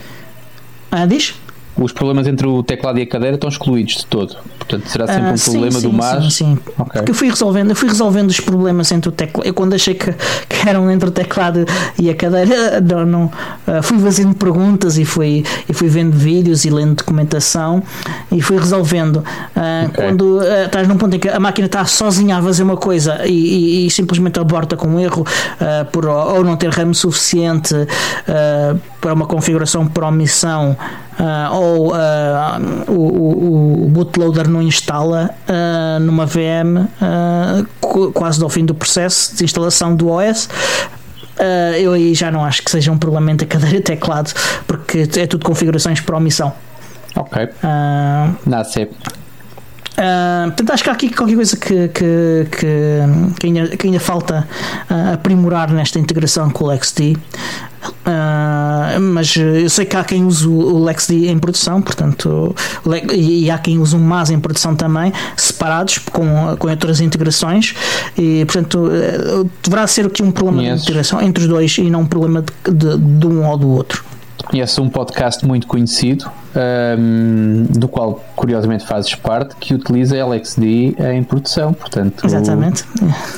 [0.91, 1.35] Ah, diz?
[1.79, 4.37] Os problemas entre o teclado e a cadeira estão excluídos de todo.
[4.59, 6.25] Portanto, será sempre ah, um sim, problema sim, do MAS.
[6.25, 6.59] Sim, sim.
[6.79, 6.85] Okay.
[6.93, 9.47] Porque eu fui resolvendo, eu fui resolvendo os problemas entre o teclado.
[9.47, 11.65] Eu quando achei que, que eram entre o teclado
[11.99, 16.65] e a cadeira, não, não uh, fui fazendo perguntas e fui, e fui vendo vídeos
[16.65, 17.83] e lendo documentação
[18.31, 19.17] e fui resolvendo.
[19.17, 20.05] Uh, okay.
[20.05, 23.25] Quando uh, estás num ponto em que a máquina está sozinha a fazer uma coisa
[23.25, 25.25] e, e, e simplesmente aborta com um erro
[25.93, 27.75] por ou não ter RAM suficiente
[29.01, 30.77] para uma configuração por omissão
[31.19, 36.89] uh, ou uh, o, o, bootloader não instala uh, numa VM
[38.15, 40.49] quase ao fim do processo de instalação do OS.
[41.79, 44.33] eu aí já não acho que seja um problema entre a cadeira e teclado,
[44.67, 46.53] porque é tudo configurações por omissão.
[47.17, 47.45] Ok.
[47.45, 48.91] Uh, sei.
[49.99, 53.01] Uh, portanto, acho que há aqui qualquer coisa que, que, que,
[53.41, 54.47] que ainda, que ainda falta
[54.89, 57.17] uh, aprimorar nesta integração com o LXD.
[58.07, 62.55] Uh, mas eu sei que há quem use o LexD em produção, portanto,
[63.13, 67.75] e há quem use o MAS em produção também, separados com, com outras integrações,
[68.17, 68.91] e portanto,
[69.63, 70.81] deverá ser aqui um problema Conheces.
[70.81, 73.69] de integração entre os dois e não um problema de, de, de um ou do
[73.69, 74.05] outro.
[74.49, 76.31] Conheço um podcast muito conhecido,
[76.99, 82.25] um, do qual curiosamente fazes parte, que utiliza LXD em produção, portanto.
[82.25, 82.85] Exatamente.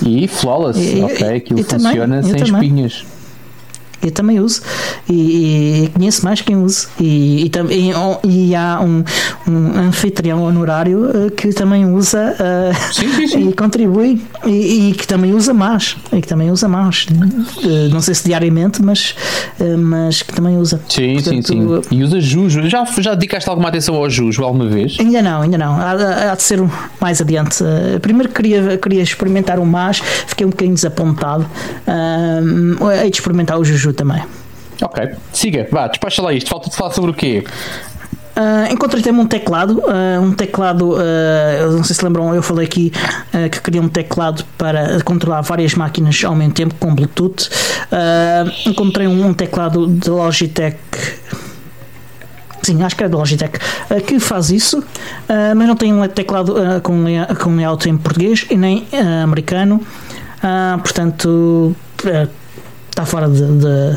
[0.02, 1.36] E flawless, e, ok?
[1.36, 3.04] Aquilo e funciona também, sem espinhas
[4.02, 4.62] eu também uso.
[5.08, 6.88] E, e conheço mais quem usa.
[6.98, 7.90] E, e,
[8.28, 9.04] e, há um,
[9.46, 13.48] um anfitrião honorário uh, que também usa uh, sim, sim, sim.
[13.50, 15.96] e contribui e, que também usa mais.
[16.12, 17.06] E que também usa mais.
[17.06, 19.14] Uh, não sei se diariamente mas,
[19.78, 20.80] mas que também usa.
[20.88, 24.66] Sim, Portanto, sim, sim e usa Jujo já, já dedicaste alguma atenção ao Jujo alguma
[24.66, 24.96] vez?
[24.98, 25.74] ainda não, ainda não.
[25.74, 26.60] Há, há de ser
[27.00, 27.62] mais adiante.
[28.00, 29.98] Primeiro queria, queria experimentar o mais.
[30.26, 31.46] Fiquei um bocadinho desapontado.
[31.86, 34.22] Uh, hei de experimentar o Juju também.
[34.83, 36.48] Ok, siga, vá, despacha lá isto.
[36.48, 37.44] Falta de falar sobre o quê?
[38.40, 42.64] Uh, encontrei também um teclado, uh, um teclado, uh, não sei se lembram, eu falei
[42.64, 42.92] aqui
[43.50, 47.50] que queria um teclado para controlar várias máquinas ao mesmo tempo com Bluetooth.
[48.64, 50.79] encontrei um, um, teclado de Logitech.
[52.62, 53.59] Sim, acho que é da Logitech
[54.07, 54.83] que faz isso,
[55.57, 57.05] mas não tem um teclado com,
[57.42, 58.87] com layout em português e nem
[59.22, 59.81] americano,
[60.83, 61.74] portanto
[62.90, 63.42] está fora de.
[63.42, 63.96] de...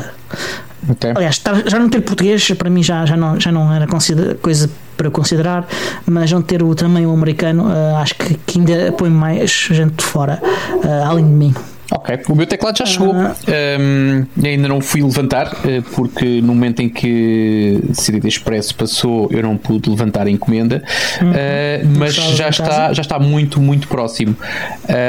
[0.90, 1.12] Okay.
[1.16, 4.70] Aliás, tá, já não ter português para mim já, já, não, já não era coisa
[4.96, 5.66] para considerar,
[6.06, 10.04] mas não ter o tamanho americano uh, acho que, que, ainda põe mais gente de
[10.04, 11.54] fora, uh, além de mim.
[11.96, 13.14] Ok, o meu teclado já chegou.
[13.14, 13.34] Uh,
[13.80, 19.44] um, ainda não fui levantar, uh, porque no momento em que CD Expresso passou, eu
[19.44, 20.82] não pude levantar a encomenda,
[21.22, 21.30] uhum.
[21.30, 24.36] uh, mas já está, já está muito, muito próximo.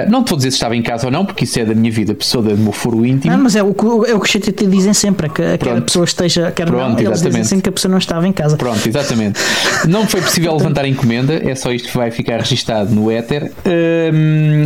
[0.09, 1.91] não te vou dizer se estava em casa ou não, porque isso é da minha
[1.91, 3.35] vida, pessoa do meu foro íntimo.
[3.35, 3.69] Não, mas é o,
[4.05, 6.99] é o que os te dizem sempre, que, que a pessoa esteja, quer Pronto, não,
[6.99, 7.41] eles exatamente.
[7.41, 8.57] dizem que a pessoa não estava em casa.
[8.57, 9.39] Pronto, exatamente.
[9.87, 13.51] não foi possível levantar a encomenda, é só isto que vai ficar registado no éter.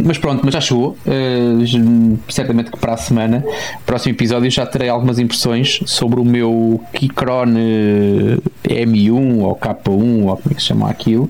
[0.04, 0.98] mas pronto, mas já chegou
[2.30, 3.44] certamente que para a semana,
[3.86, 10.38] próximo episódio, já terei algumas impressões sobre o meu Keychron eh, M1 ou K1 ou
[10.38, 11.30] como é que se chama aquilo.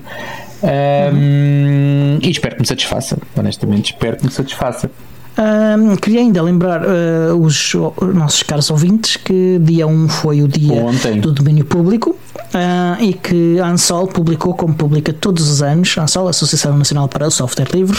[0.62, 4.90] Um, e espero que me satisfaça, honestamente, espero que me satisfaça.
[5.38, 10.48] Um, queria ainda lembrar uh, os, os, nossos caros ouvintes que dia 1 foi o
[10.48, 11.20] dia Ontem.
[11.20, 16.02] do domínio público uh, e que a ANSOL publicou, como publica todos os anos, a
[16.02, 17.98] ANSOL, Associação Nacional para o Software Livre,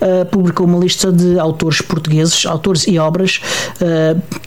[0.00, 3.40] uh, publicou uma lista de autores portugueses, autores e obras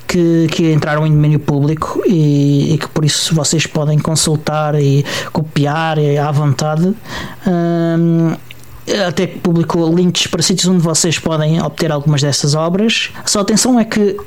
[0.08, 5.06] que, que entraram em domínio público e, e, que por isso vocês podem consultar e
[5.32, 6.94] copiar à vontade
[9.08, 13.10] até que publicou links para sítios onde vocês podem obter algumas dessas obras.
[13.26, 14.18] Só atenção é que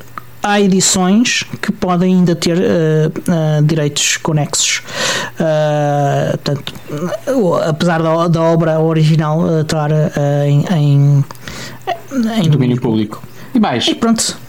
[0.42, 4.82] há edições que podem ainda ter uh, uh, direitos conexos.
[5.40, 6.74] Uh, portanto,
[7.66, 9.90] apesar da, da, obra original estar
[10.46, 11.24] em, em,
[12.42, 13.22] em, domínio público.
[13.54, 13.88] E mais?
[13.88, 14.43] E pronto.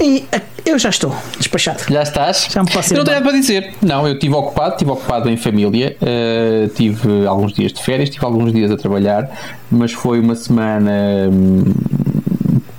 [0.00, 0.24] E
[0.64, 1.82] eu já estou despachado.
[1.88, 2.48] Já estás?
[2.50, 3.74] Já me posso ir não tenho nada para dizer.
[3.82, 8.24] Não, eu estive ocupado, estive ocupado em família, uh, tive alguns dias de férias, tive
[8.24, 9.30] alguns dias a trabalhar,
[9.70, 10.92] mas foi uma semana
[11.30, 11.64] hum,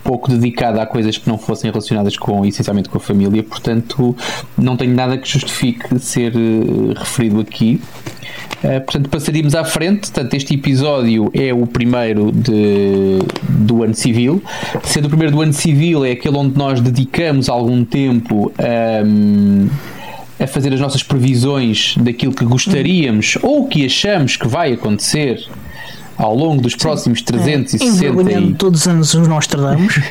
[0.04, 4.16] pouco dedicada a coisas que não fossem relacionadas com, essencialmente com a família, portanto
[4.58, 7.82] não tenho nada que justifique ser uh, referido aqui.
[8.64, 10.12] Uh, portanto, passaríamos à frente.
[10.12, 14.42] Portanto, este episódio é o primeiro de, do ano civil.
[14.84, 18.52] Sendo o primeiro do ano civil, é aquele onde nós dedicamos algum tempo
[19.06, 19.68] um,
[20.40, 25.46] a fazer as nossas previsões daquilo que gostaríamos ou que achamos que vai acontecer
[26.18, 28.54] ao longo dos próximos Sim, 360 é, e...
[28.54, 29.94] todos os anos os Nostradamus.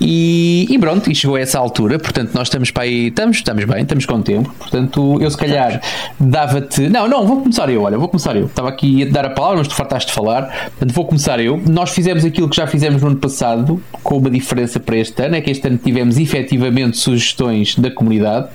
[0.00, 3.64] E, e pronto, e chegou a essa altura portanto nós estamos para aí, estamos, estamos
[3.64, 5.80] bem estamos com tempo, portanto eu se calhar
[6.18, 9.24] dava-te, não, não, vou começar eu olha, vou começar eu, estava aqui a te dar
[9.26, 11.62] a palavra mas tu fartaste de falar, portanto vou começar eu.
[11.66, 15.36] Nós fizemos aquilo que já fizemos no ano passado com uma diferença para este ano,
[15.36, 18.48] é que este ano tivemos efetivamente sugestões da comunidade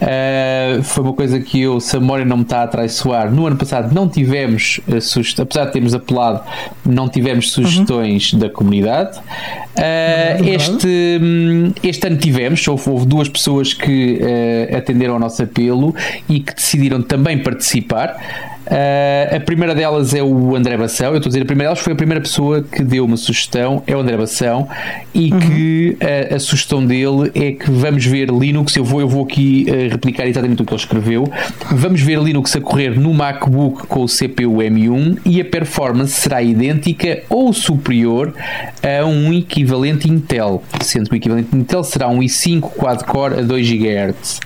[0.00, 3.46] Uh, foi uma coisa que eu, se a memória não me está a traiçoar, no
[3.46, 6.40] ano passado não tivemos uh, sugestões, apesar de termos apelado,
[6.86, 8.38] não tivemos sugestões uhum.
[8.38, 9.18] da comunidade.
[9.18, 14.20] Uh, este, um, este ano tivemos, houve, houve duas pessoas que
[14.76, 15.94] atenderam ao nosso apelo
[16.28, 18.57] e que decidiram também participar.
[18.68, 21.08] Uh, a primeira delas é o André Bação.
[21.08, 23.82] Eu estou a dizer, a primeira delas foi a primeira pessoa que deu uma sugestão,
[23.86, 24.68] é o André Bação,
[25.14, 25.38] e uhum.
[25.38, 28.76] que uh, a sugestão dele é que vamos ver Linux.
[28.76, 31.32] Eu vou, eu vou aqui uh, replicar exatamente o que ele escreveu.
[31.70, 36.42] Vamos ver Linux a correr no MacBook com o CPU M1 e a performance será
[36.42, 38.34] idêntica ou superior
[38.82, 43.70] a um equivalente Intel, sendo que o equivalente Intel será um i5 quad-core a 2
[43.70, 44.40] GHz.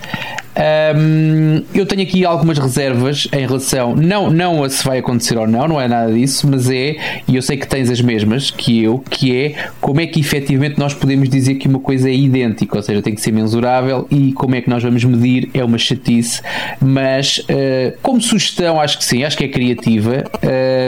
[0.54, 5.46] Um, eu tenho aqui algumas reservas em relação, não, não a se vai acontecer ou
[5.46, 8.82] não, não é nada disso, mas é, e eu sei que tens as mesmas que
[8.82, 12.76] eu, que é como é que efetivamente nós podemos dizer que uma coisa é idêntica,
[12.76, 15.78] ou seja, tem que ser mensurável e como é que nós vamos medir é uma
[15.78, 16.42] chatice,
[16.80, 20.24] mas uh, como sugestão, acho que sim, acho que é criativa.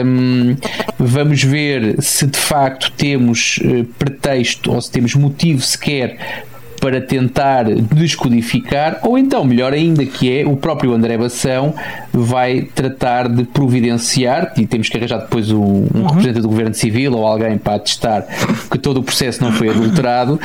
[0.05, 0.55] Um,
[0.99, 6.45] vamos ver se de facto temos uh, pretexto ou se temos motivo sequer
[6.85, 11.73] para tentar descodificar, ou então, melhor ainda, que é o próprio André Bação
[12.13, 16.05] vai tratar de providenciar, e temos que arranjar depois um, um uhum.
[16.05, 18.27] representante do Governo Civil ou alguém para atestar
[18.69, 20.39] que todo o processo não foi adulterado,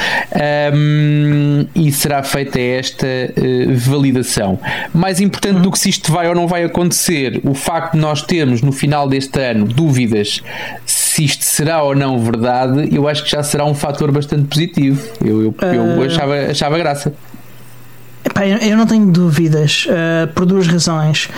[0.75, 4.59] um, e será feita esta uh, validação.
[4.95, 5.63] Mais importante uhum.
[5.63, 8.73] do que se isto vai ou não vai acontecer, o facto de nós termos no
[8.73, 10.43] final deste ano dúvidas
[10.87, 15.07] se isto será ou não verdade, eu acho que já será um fator bastante positivo.
[15.25, 16.05] Eu, eu, eu uh...
[16.05, 17.15] achava, achava graça.
[18.25, 21.29] Epá, eu não tenho dúvidas uh, por duas razões.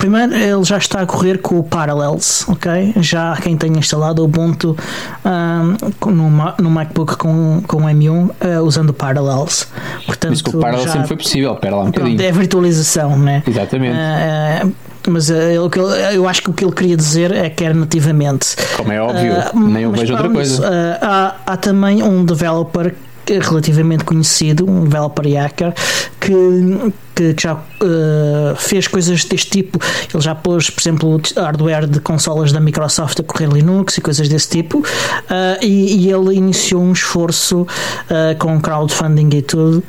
[0.00, 2.94] Primeiro, ele já está a correr com o Parallels, ok?
[3.00, 4.74] Já quem tem instalado o Ubuntu
[5.22, 9.68] um, no, no MacBook com, com M1 uh, usando Parallels.
[10.06, 12.22] Portanto, Isso que o Parallels já, sempre foi possível, pera lá um bocadinho.
[12.22, 13.42] É virtualização, né?
[13.46, 13.94] Exatamente.
[13.94, 14.72] Uh,
[15.06, 18.56] mas uh, ele, eu acho que o que ele queria dizer é que era nativamente.
[18.78, 20.62] Como é óbvio, uh, nem eu vejo outra coisa.
[20.62, 22.94] Uh, há, há também um developer
[23.28, 25.74] relativamente conhecido, um hacker,
[26.20, 29.78] que, que, que já uh, fez coisas deste tipo.
[30.12, 34.28] Ele já pôs, por exemplo, hardware de consolas da Microsoft a correr Linux e coisas
[34.28, 34.78] desse tipo.
[34.78, 39.82] Uh, e, e, ele iniciou um esforço uh, com crowdfunding e tudo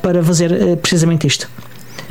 [0.00, 1.48] para fazer precisamente isto.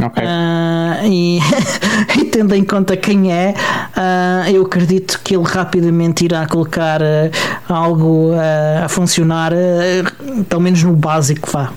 [0.07, 0.23] Okay.
[0.23, 1.39] Uh, e,
[2.19, 3.53] e, tendo em conta quem é,
[3.95, 7.31] uh, eu acredito que ele rapidamente irá colocar uh,
[7.73, 8.31] algo
[8.83, 9.51] a funcionar,
[10.49, 11.71] pelo menos no básico, vá.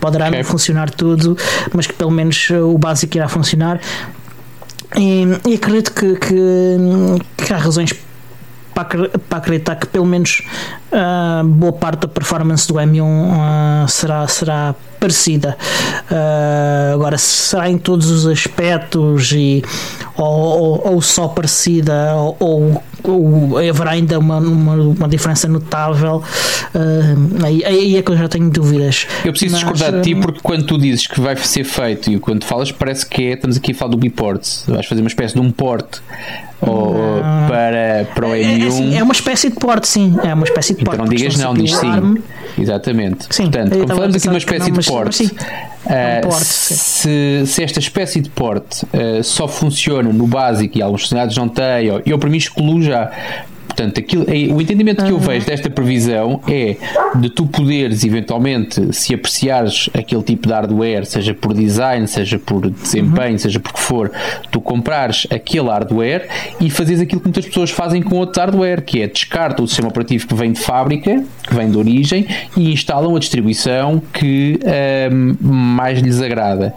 [0.00, 0.38] Poderá okay.
[0.38, 1.36] não funcionar tudo,
[1.72, 3.80] mas que pelo menos o básico irá funcionar.
[4.96, 6.76] E, e acredito que, que,
[7.36, 7.92] que há razões
[8.76, 10.42] para, para acreditar que pelo menos
[10.96, 15.56] uh, boa parte da performance do M1 uh, será, será parecida.
[16.10, 19.62] Uh, agora, será em todos os aspectos e,
[20.16, 26.22] ou, ou, ou só parecida ou, ou, haverá ainda uma, uma, uma diferença notável?
[27.44, 29.06] Aí, aí, é que eu já tenho dúvidas.
[29.24, 32.18] Eu preciso Mas, discordar de ti porque quando tu dizes que vai ser feito e
[32.18, 34.42] quando falas parece que é, estamos aqui a falar do biport.
[34.66, 36.00] Vais fazer uma espécie de um port
[36.60, 38.34] ou para, para o M1.
[38.34, 40.16] É, é, assim, é, uma espécie de porte, sim.
[40.24, 42.22] É uma espécie de Então não digas não, diz sim.
[42.58, 43.26] Exatamente.
[43.30, 47.42] Sim, Portanto, como falamos aqui de uma espécie não, de porte, uh, um porte se,
[47.46, 51.86] se, esta espécie de porte uh, só funciona no básico e alguns funcionários não têm,
[52.04, 53.10] eu para mim excluo já
[53.66, 56.76] Portanto, aquilo, é, o entendimento que eu vejo desta previsão é
[57.16, 62.70] de tu poderes, eventualmente, se apreciares aquele tipo de hardware, seja por design, seja por
[62.70, 63.38] desempenho, uhum.
[63.38, 64.10] seja por que for,
[64.50, 66.28] tu comprares aquele hardware
[66.60, 69.88] e fazes aquilo que muitas pessoas fazem com outro hardware, que é descartam o sistema
[69.88, 72.26] operativo que vem de fábrica, que vem de origem,
[72.56, 74.58] e instalam a distribuição que
[75.12, 76.74] um, mais lhes agrada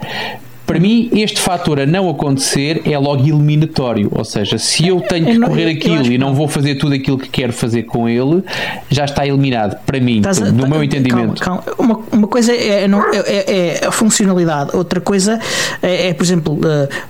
[0.70, 4.08] Para mim, este fator a não acontecer é logo eliminatório.
[4.14, 7.28] Ou seja, se eu tenho que correr aquilo e não vou fazer tudo aquilo que
[7.28, 8.44] quero fazer com ele,
[8.88, 9.76] já está eliminado.
[9.84, 11.40] Para mim, no tá, meu entendimento.
[11.42, 11.74] Calma, calma.
[11.76, 15.40] Uma, uma coisa é, é, é, é, a funcionalidade, outra coisa
[15.82, 16.58] é, é por exemplo, uh,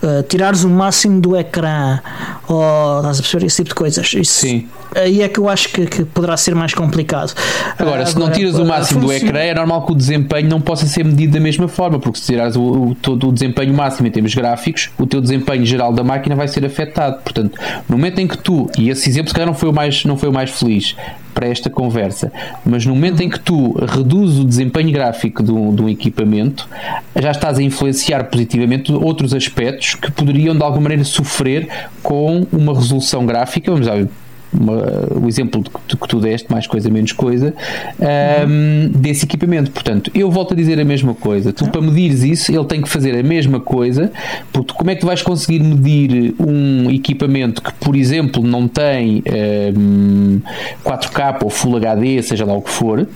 [0.06, 2.00] uh, tirares o máximo do ecrã
[2.48, 4.14] ou estás a perceber esse tipo de coisas.
[4.14, 4.68] Isso, Sim.
[4.94, 7.34] Aí é que eu acho que, que poderá ser mais complicado.
[7.78, 10.86] Agora, se não tiras o máximo do ecrã, é normal que o desempenho não possa
[10.86, 14.10] ser medido da mesma forma, porque se tirares o, o, todo o desempenho máximo em
[14.10, 17.20] termos gráficos, o teu desempenho geral da máquina vai ser afetado.
[17.22, 20.04] Portanto, no momento em que tu, e esse exemplo se calhar não foi o mais,
[20.04, 20.96] não foi o mais feliz
[21.32, 22.32] para esta conversa,
[22.64, 26.68] mas no momento em que tu reduzes o desempenho gráfico de um, de um equipamento,
[27.20, 31.68] já estás a influenciar positivamente outros aspectos que poderiam de alguma maneira sofrer
[32.02, 33.94] com uma resolução gráfica, vamos lá,
[34.52, 34.82] uma,
[35.22, 37.54] o exemplo tu, que tu, deste, mais coisa, menos coisa,
[38.48, 39.70] um, desse equipamento.
[39.70, 41.52] Portanto, eu volto a dizer a mesma coisa.
[41.52, 44.12] Tu, para medires isso, ele tem que fazer a mesma coisa,
[44.52, 49.22] porque como é que tu vais conseguir medir um equipamento que, por exemplo, não tem
[49.76, 50.40] um,
[50.84, 53.06] 4K ou Full HD, seja lá o que for,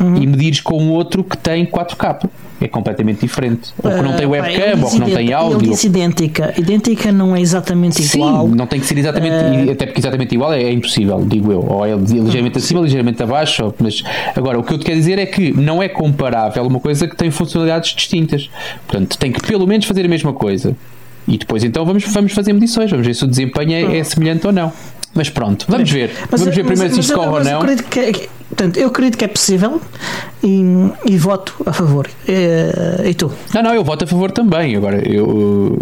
[0.00, 0.16] uhum.
[0.16, 2.28] e medires com outro que tem 4K?
[2.60, 3.72] é completamente diferente.
[3.82, 5.58] Ou que não tem ah, webcam, ou que não tem áudio.
[5.60, 6.54] Ele disse idêntica.
[6.58, 8.46] Idêntica não é exatamente igual.
[8.46, 9.72] Sim, não tem que ser exatamente, uh...
[9.72, 11.64] até porque exatamente igual é, é, impossível, digo eu.
[11.66, 13.74] Ou é ligeiramente acima, ligeiramente abaixo.
[13.78, 14.02] Mas
[14.36, 17.16] agora, o que eu te quero dizer é que não é comparável uma coisa que
[17.16, 18.50] tem funcionalidades distintas.
[18.86, 20.76] Portanto, tem que pelo menos fazer a mesma coisa.
[21.26, 24.46] E depois então vamos, vamos fazer medições, vamos ver se o desempenho é, é semelhante
[24.46, 24.72] ou não.
[25.14, 26.12] Mas pronto, vamos ver.
[26.30, 27.76] Mas, vamos ver primeiro mas, se isto corre ou não.
[27.90, 29.80] Que, portanto, eu acredito que é possível
[30.42, 30.62] e,
[31.04, 32.08] e voto a favor.
[32.28, 33.30] E, e, tu?
[33.52, 34.76] Não, não, eu voto a favor também.
[34.76, 35.78] Agora, eu.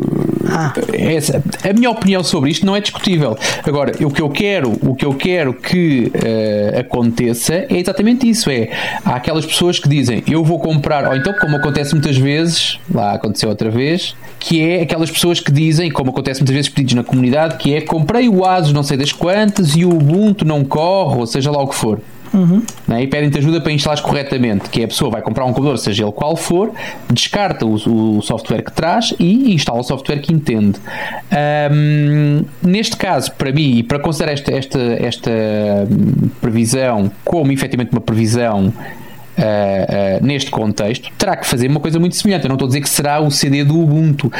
[0.48, 0.72] Ah.
[0.92, 3.36] Essa, a minha opinião sobre isto não é discutível.
[3.64, 8.50] Agora, o que eu quero, o que eu quero que uh, aconteça é exatamente isso:
[8.50, 8.70] é
[9.04, 13.14] há aquelas pessoas que dizem eu vou comprar, ou então, como acontece muitas vezes, lá
[13.14, 17.04] aconteceu outra vez, que é aquelas pessoas que dizem, como acontece muitas vezes pedidos na
[17.04, 21.18] comunidade, que é comprei o ASUS não sei das quantas e o Ubuntu não corre,
[21.18, 22.00] ou seja lá o que for.
[22.32, 22.62] Uhum.
[22.86, 23.02] Né?
[23.02, 24.68] E pedem-te ajuda para instalar corretamente.
[24.68, 26.72] Que é a pessoa vai comprar um computador, seja ele qual for,
[27.10, 30.78] descarta o, o software que traz e instala o software que entende.
[31.72, 35.30] Um, neste caso, para mim, e para considerar esta, esta, esta
[36.40, 38.72] previsão como efetivamente uma previsão
[39.38, 42.44] uh, neste contexto, terá que fazer uma coisa muito semelhante.
[42.44, 44.32] Eu não estou a dizer que será o CD do Ubuntu, uh,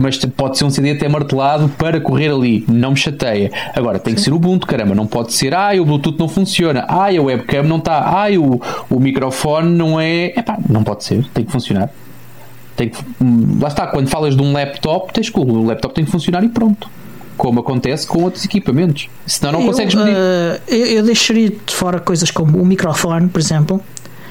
[0.00, 2.64] mas pode ser um CD até martelado para correr ali.
[2.68, 3.50] Não me chateia.
[3.74, 4.94] Agora, tem que ser o Ubuntu, caramba.
[4.94, 8.60] Não pode ser, ah, o Bluetooth não funciona, ah, a webcam não está, ah, o,
[8.94, 10.26] o microfone não é.
[10.36, 11.90] Epá, não pode ser, tem que funcionar.
[12.76, 16.04] Tem que, hum, lá está, quando falas de um laptop, tens que, o laptop tem
[16.04, 16.88] que funcionar e pronto
[17.36, 19.08] como acontece com outros equipamentos.
[19.26, 20.14] Senão não eu, consegues medir.
[20.14, 23.80] Uh, eu, eu, deixaria de fora coisas como o microfone, por exemplo,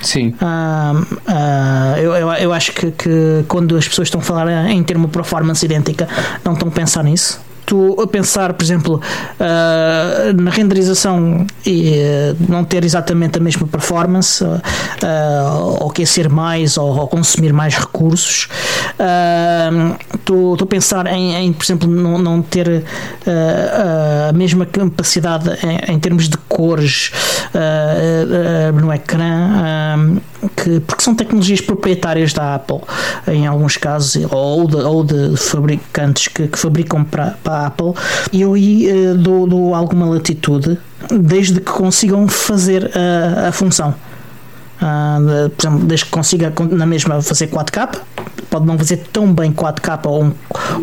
[0.06, 0.30] Sim.
[0.30, 4.84] Uh, uh, eu, eu, eu, acho que, que, quando as pessoas estão a falar em
[4.84, 6.08] termo performance idêntica,
[6.44, 9.02] não estão a pensar nisso tu a pensar, por exemplo,
[9.40, 14.62] uh, na renderização e uh, não ter exatamente a mesma performance, uh,
[15.82, 18.48] ou aquecer mais ou, ou, consumir mais recursos,
[20.24, 22.84] tu, tu pensar em, em, por exemplo, não, não ter
[24.28, 27.12] a mesma capacidade em, em, termos de cores
[28.74, 30.20] no ecrã,
[30.56, 32.82] que, porque são tecnologias proprietárias da Apple,
[33.28, 37.94] em alguns casos, ou de, ou de fabricantes que, que fabricam para, para a Apple,
[38.32, 40.78] e eu aí uh, dou, dou alguma latitude
[41.12, 43.94] desde que consigam fazer a, a função.
[44.76, 47.98] Uh, por exemplo, desde que consiga na mesma fazer 4K,
[48.50, 50.34] pode não fazer tão bem 4K ou um,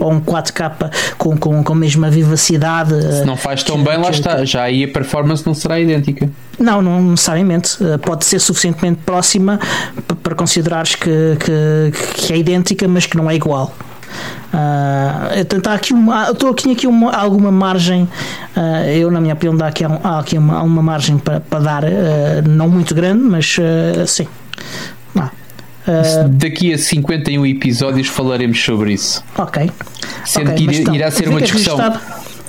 [0.00, 2.94] ou um 4K com, com, com a mesma vivacidade.
[3.18, 4.44] Se não faz tão que, bem, lá que, está.
[4.44, 6.30] Já aí a performance não será idêntica.
[6.58, 7.82] Não, não necessariamente.
[7.82, 9.60] Uh, pode ser suficientemente próxima
[10.22, 13.74] para considerares que, que, que é idêntica, mas que não é igual.
[14.52, 18.02] Uh, então há aqui uma, estou aqui, aqui uma, alguma margem,
[18.56, 21.84] uh, eu na minha opinião dá aqui, há aqui uma, uma margem para, para dar,
[21.84, 21.88] uh,
[22.46, 23.56] não muito grande, mas
[24.06, 24.26] sim.
[26.30, 29.24] Daqui a 51 episódios falaremos sobre isso.
[29.36, 29.68] Ok.
[30.24, 31.76] Sendo okay, que irá, irá ser uma discussão.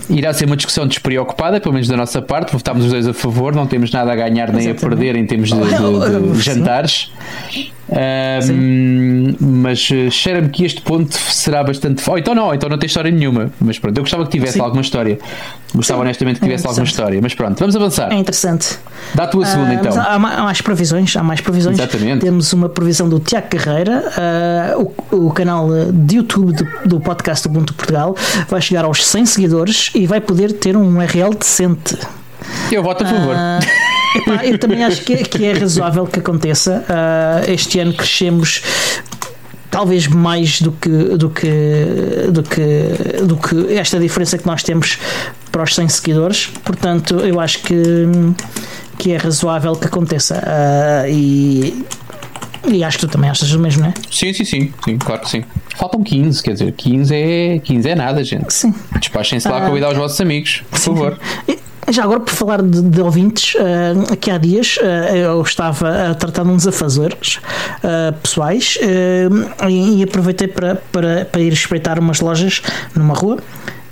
[0.10, 3.56] Irá ser uma discussão despreocupada, pelo menos da nossa parte, votámos os dois a favor,
[3.56, 4.86] não temos nada a ganhar nem Exatamente.
[4.86, 7.10] a perder em termos de, de, de jantares.
[7.94, 12.08] Um, mas eh, cheira-me que este ponto será bastante.
[12.10, 13.52] Ou oh, então não, então não tem história nenhuma.
[13.62, 14.62] Mas pronto, eu gostava que tivesse Sim.
[14.62, 15.20] alguma história.
[15.76, 16.06] Gostava Sim.
[16.06, 17.20] honestamente que tivesse é alguma história.
[17.22, 18.12] Mas pronto, vamos avançar.
[18.12, 18.80] É interessante.
[19.14, 20.02] Dá a tua segunda uh, então.
[20.02, 21.16] Há, mais previsões.
[21.16, 21.78] Há mais previsões.
[21.78, 22.22] Exatamente.
[22.22, 24.04] Temos uma previsão do Tiago Carreira,
[24.80, 28.16] uh, o, o, canal de YouTube do, do podcast Ubuntu Portugal.
[28.50, 31.98] Vai chegar aos 100 seguidores e vai poder ter um URL decente.
[32.72, 33.36] Eu voto a favor.
[33.36, 33.93] Uh,
[34.44, 36.84] Eu também acho que, que, é razoável que aconteça.
[36.88, 38.62] Uh, este ano crescemos
[39.74, 45.00] talvez mais do que, do que, do que, do que esta diferença que nós temos
[45.52, 46.52] para os 100 seguidores.
[46.64, 47.76] Portanto, eu acho que,
[49.00, 50.36] que é razoável que aconteça.
[50.36, 51.86] Uh, e,
[52.68, 53.94] e acho que tu também achas o mesmo, não é?
[54.12, 55.44] Sim, sim, sim, sim, claro que sim.
[55.76, 58.54] Faltam 15, quer dizer, 15 é, 15 é nada, gente.
[58.54, 58.74] Sim.
[59.00, 60.86] Despachem-se lá a convidar os vossos amigos, por sim.
[60.86, 61.20] favor.
[61.90, 66.16] Já agora, por falar de, de ouvintes, uh, aqui há dias uh, eu estava a
[66.16, 67.40] tratar de uns afazeres
[67.84, 68.78] uh, pessoais
[69.68, 72.62] e, e, aproveitei para, para, para ir espreitar umas lojas
[72.96, 73.38] numa rua.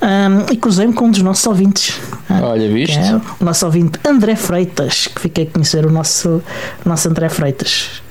[0.01, 1.99] Um, e cruzei-me com um dos nossos ouvintes.
[2.27, 2.97] Olha, viste?
[2.97, 6.41] É o nosso ouvinte André Freitas, que fiquei a conhecer o nosso,
[6.83, 8.01] o nosso André Freitas.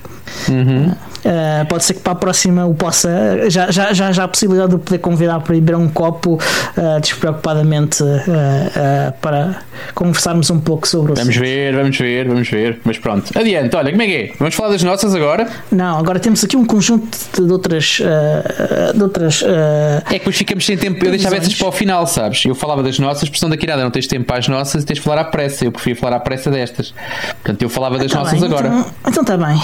[0.48, 0.94] Uhum.
[1.24, 3.50] Uh, pode ser que para a próxima o possa.
[3.50, 6.34] Já, já, já, já há a possibilidade de poder convidar para ir beber um copo
[6.34, 9.58] uh, despreocupadamente uh, para
[9.94, 12.80] conversarmos um pouco sobre o Vamos ver, vamos ver, vamos ver.
[12.84, 13.76] Mas pronto, adiante.
[13.76, 14.32] Olha, como é que é?
[14.38, 15.46] Vamos falar das nossas agora?
[15.70, 18.00] Não, agora temos aqui um conjunto de outras.
[18.94, 21.04] de outras é que depois ficamos sem tempo.
[21.04, 22.44] Eu deixava essas para o final, sabes?
[22.44, 24.86] Eu falava das nossas, porque senão daqui nada não tens tempo para as nossas e
[24.86, 25.64] tens de falar à pressa.
[25.64, 26.94] Eu preferia falar à pressa destas.
[27.42, 28.84] Portanto, eu falava das tá nossas bem, agora.
[29.06, 29.60] Então está bem.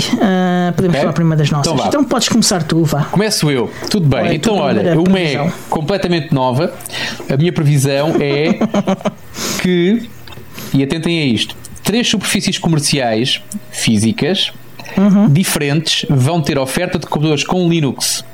[0.74, 1.00] podemos okay.
[1.00, 1.86] falar primeiro das das nossas.
[1.86, 3.04] Então, então podes começar tu, vá.
[3.04, 3.70] Começo eu.
[3.90, 4.34] Tudo bem.
[4.34, 6.72] então, olha, uma é completamente nova.
[7.28, 8.58] A minha previsão é
[9.62, 10.08] que,
[10.72, 13.40] e atentem a isto, três superfícies comerciais
[13.70, 14.52] físicas
[14.96, 15.28] uhum.
[15.28, 18.24] diferentes vão ter oferta de computadores com Linux.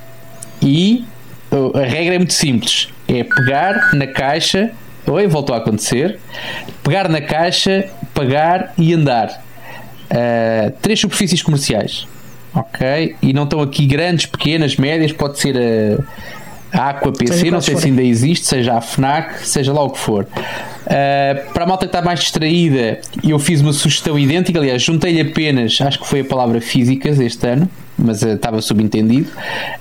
[0.61, 1.05] E
[1.51, 4.71] uh, a regra é muito simples: é pegar na caixa.
[5.07, 6.19] Oi, voltou a acontecer.
[6.83, 9.43] Pegar na caixa, pagar e andar.
[10.11, 12.07] Uh, três superfícies comerciais
[12.55, 13.17] ok?
[13.23, 15.57] E não estão aqui grandes, pequenas, médias, pode ser
[16.73, 19.91] a, a Aqua PC, não sei se ainda existe, seja a FNAC, seja lá o
[19.91, 20.25] que for.
[20.25, 25.21] Uh, para a malta que está mais distraída, eu fiz uma sugestão idêntica, aliás, juntei-lhe
[25.21, 27.71] apenas, acho que foi a palavra físicas este ano,
[28.03, 29.29] mas uh, estava subentendido.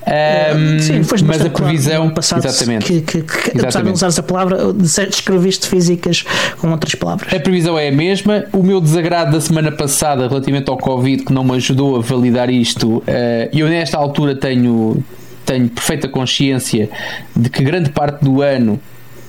[0.02, 2.12] Uh, Sim, mas a previsão.
[2.12, 2.86] Claro exatamente.
[2.86, 3.62] Que, que, que exatamente.
[3.62, 6.24] apesar de não usares a palavra, descreveste físicas
[6.58, 7.34] com outras palavras.
[7.34, 8.46] A previsão é a mesma.
[8.54, 12.50] O meu desagrado da semana passada relativamente ao Covid, que não me ajudou a validar
[12.50, 13.04] isto,
[13.52, 15.04] eu nesta altura tenho.
[15.44, 16.88] Tenho perfeita consciência
[17.36, 18.80] de que grande parte do ano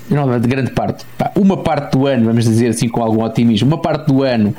[0.09, 1.05] de grande parte,
[1.37, 4.55] uma parte do ano, vamos dizer assim com algum otimismo, uma parte do ano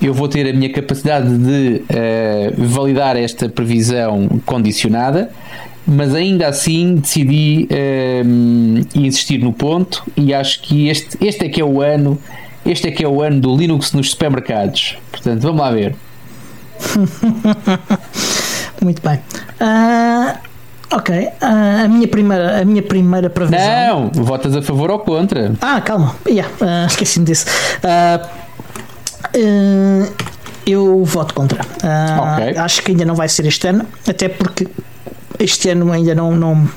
[0.00, 5.30] eu vou ter a minha capacidade de uh, validar esta previsão condicionada,
[5.86, 11.60] mas ainda assim decidi uh, insistir no ponto e acho que este, este é que
[11.60, 12.18] é o ano,
[12.64, 14.98] este é que é o ano do Linux nos supermercados.
[15.10, 15.94] Portanto, vamos lá ver.
[18.82, 19.18] Muito bem.
[19.60, 20.45] Uh,
[20.90, 24.10] ok, uh, a, minha primeira, a minha primeira previsão.
[24.14, 25.52] Não, votas a favor ou contra?
[25.60, 27.46] Ah, calma, yeah, uh, esqueci-me disso.
[27.82, 28.46] Uh,
[30.66, 31.60] eu voto contra.
[31.62, 32.56] Okay.
[32.56, 34.66] Acho que ainda não vai ser este ano, até porque
[35.38, 36.68] este ano ainda não, não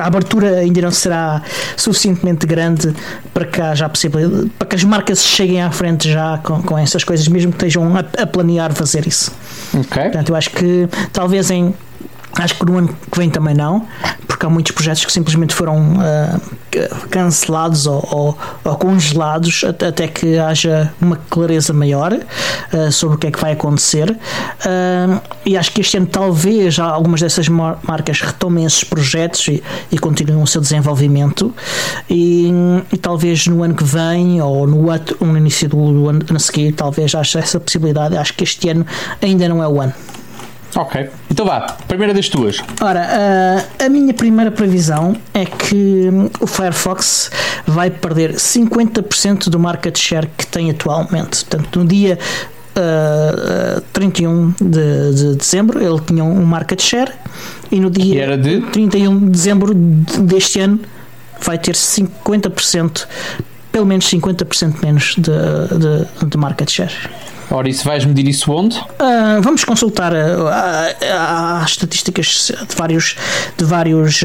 [0.00, 1.42] a abertura ainda não será
[1.76, 2.94] suficientemente grande
[3.32, 7.04] para que haja possibilidade, para que as marcas cheguem à frente já com, com essas
[7.04, 9.32] coisas, mesmo que estejam a, a planear fazer isso.
[9.72, 10.04] Okay.
[10.04, 11.74] Portanto, eu acho que talvez em
[12.34, 13.86] Acho que no ano que vem também não,
[14.26, 16.40] porque há muitos projetos que simplesmente foram uh,
[17.10, 23.26] cancelados ou, ou, ou, congelados até que haja uma clareza maior uh, sobre o que
[23.26, 24.10] é que vai acontecer.
[24.10, 29.98] Uh, e acho que este ano talvez algumas dessas marcas retomem esses projetos e, e
[29.98, 31.52] continuem o seu desenvolvimento.
[32.08, 32.50] E,
[32.92, 36.72] e, talvez no ano que vem ou no, outro, no início do ano a seguir,
[36.72, 38.16] talvez haja essa possibilidade.
[38.16, 38.86] Acho que este ano
[39.20, 39.94] ainda não é o ano.
[40.74, 41.08] Ok.
[41.30, 42.58] Então vá, primeira das tuas.
[42.80, 46.08] Ora, uh, a minha primeira previsão é que
[46.40, 47.30] o Firefox
[47.66, 51.44] vai perder 50% do market share que tem atualmente.
[51.44, 52.18] Portanto, no dia
[52.76, 57.12] uh, 31 de, de, dezembro ele tinha um market share
[57.70, 58.60] e no dia era de?
[58.60, 60.80] 31 de dezembro deste ano
[61.40, 63.06] vai ter 50%,
[63.70, 66.92] pelo menos 50% menos de, de, de market share.
[67.50, 68.76] Ora, isso vais medir isso onde?
[68.78, 73.16] Uh, vamos consultar as estatísticas de vários,
[73.56, 74.22] de vários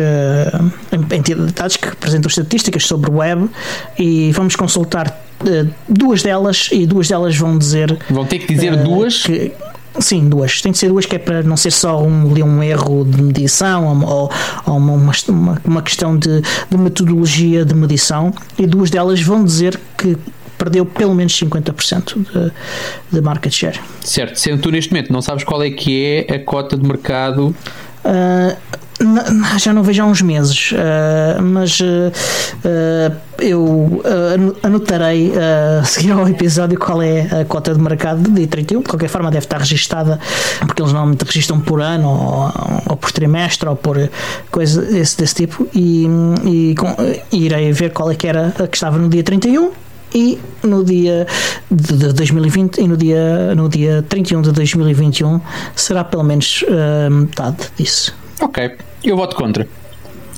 [1.12, 3.50] entidades que apresentam estatísticas sobre web
[3.98, 5.24] e vamos consultar
[5.88, 7.98] duas delas e duas delas vão dizer.
[8.10, 9.24] Vão ter que dizer duas?
[9.24, 9.52] Que,
[10.00, 10.62] Sim, duas.
[10.62, 14.02] Tem de ser duas que é para não ser só um, um erro de medição
[14.02, 14.32] ou,
[14.66, 19.80] ou uma, uma, uma, questão de, de metodologia de medição e duas delas vão dizer
[19.98, 20.18] que
[20.64, 22.52] perdeu pelo menos 50% de,
[23.12, 23.80] de market share.
[24.02, 27.56] Certo, sendo tu neste momento não sabes qual é que é a cota de mercado.
[28.06, 28.56] Uh,
[29.58, 32.12] já não vejo há uns meses, uh, mas uh,
[33.40, 34.02] eu
[34.62, 38.82] anotarei a seguir ao episódio qual é a cota de mercado de dia 31.
[38.82, 40.20] De qualquer forma, deve estar registada,
[40.60, 42.52] porque eles normalmente registram por ano ou,
[42.92, 43.98] ou por trimestre ou por
[44.50, 45.68] coisa desse, desse tipo.
[45.74, 46.08] E,
[46.46, 46.96] e, com,
[47.32, 49.83] irei ver qual é que era a que estava no dia 31
[50.14, 51.28] e no dia
[51.70, 55.42] de 2020 e no dia, no dia 31 de 2021
[55.76, 58.16] será pelo menos uh, metade disso.
[58.42, 58.72] Ok,
[59.04, 59.68] eu voto contra.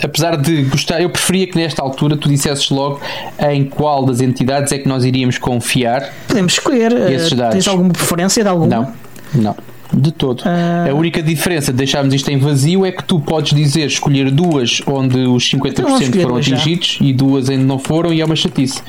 [0.04, 3.00] Apesar de gostar, eu preferia que nesta altura tu dissesses logo
[3.40, 6.14] em qual das entidades é que nós iríamos confiar.
[6.28, 6.92] Podemos escolher.
[7.12, 7.54] Esses uh, dados.
[7.54, 8.68] Tens alguma preferência de alguma?
[8.68, 8.94] Não,
[9.34, 9.56] não.
[9.94, 10.42] De todo.
[10.42, 10.92] Uh...
[10.92, 14.82] A única diferença de deixarmos isto em vazio é que tu podes dizer escolher duas
[14.88, 17.06] onde os 50% então foram atingidos já.
[17.06, 18.82] e duas ainda não foram e é uma chatice.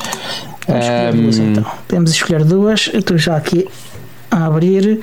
[0.68, 1.22] Um...
[1.22, 1.64] Duas, então.
[1.86, 2.90] Podemos escolher duas.
[2.92, 3.68] Eu estou já aqui
[4.30, 5.00] a abrir.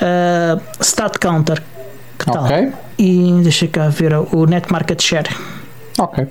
[0.00, 1.62] Uh, Start Counter.
[2.18, 2.46] Que tal?
[2.98, 5.28] E deixa cá ver o Net Market Share.
[5.98, 6.26] Ok.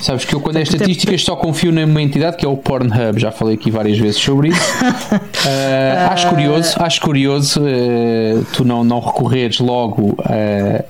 [0.00, 3.20] Sabes que eu, quando é estatísticas, só confio numa entidade que é o Pornhub.
[3.20, 4.84] Já falei aqui várias vezes sobre isso.
[4.84, 10.84] uh, acho curioso, acho curioso uh, tu não, não recorreres logo a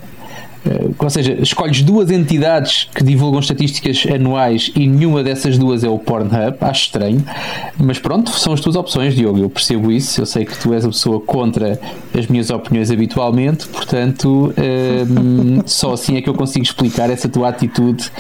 [0.61, 5.89] Uh, ou seja, escolhes duas entidades que divulgam estatísticas anuais e nenhuma dessas duas é
[5.89, 7.25] o Pornhub, acho estranho,
[7.79, 9.39] mas pronto, são as tuas opções, Diogo.
[9.39, 11.81] Eu percebo isso, eu sei que tu és a pessoa contra
[12.17, 14.53] as minhas opiniões habitualmente, portanto,
[15.65, 18.13] só assim é que eu consigo explicar essa tua atitude.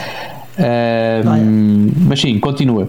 [0.59, 2.88] Uh, mas sim, continua.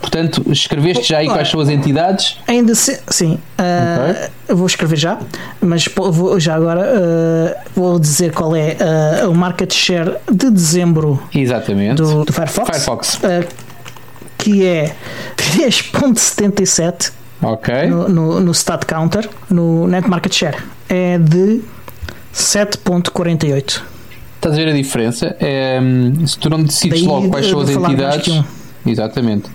[0.00, 2.38] Portanto, escreveste já aí quais são as entidades?
[2.46, 4.54] Ainda se, sim, uh, okay.
[4.54, 5.18] vou escrever já,
[5.60, 8.76] mas vou, já agora uh, vou dizer qual é
[9.22, 11.96] uh, o market share de dezembro Exatamente.
[11.96, 13.20] Do, do Firefox, Firefox.
[14.38, 14.94] que é
[15.36, 17.86] 3.77 okay.
[17.86, 20.56] no, no, no Stat Counter, no Net Market Share
[20.88, 21.62] é de
[22.34, 23.82] 7.48.
[24.42, 25.36] Estás a ver a diferença?
[25.38, 25.78] É,
[26.26, 28.42] se tu não decides Daí, logo quais são as entidades.
[28.84, 29.48] Exatamente.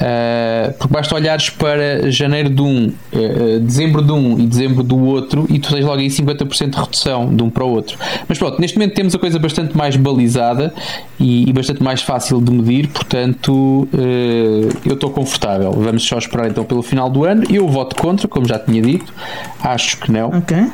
[0.00, 4.98] Uh, porque basta olhares para janeiro de um, uh, dezembro de um e dezembro do
[4.98, 7.98] outro e tu tens logo aí 50% de redução de um para o outro.
[8.26, 10.72] Mas pronto, neste momento temos a coisa bastante mais balizada
[11.18, 15.70] e, e bastante mais fácil de medir, portanto uh, eu estou confortável.
[15.72, 17.44] Vamos só esperar então pelo final do ano.
[17.50, 19.12] Eu voto contra, como já tinha dito,
[19.62, 20.28] acho que não.
[20.28, 20.64] Okay.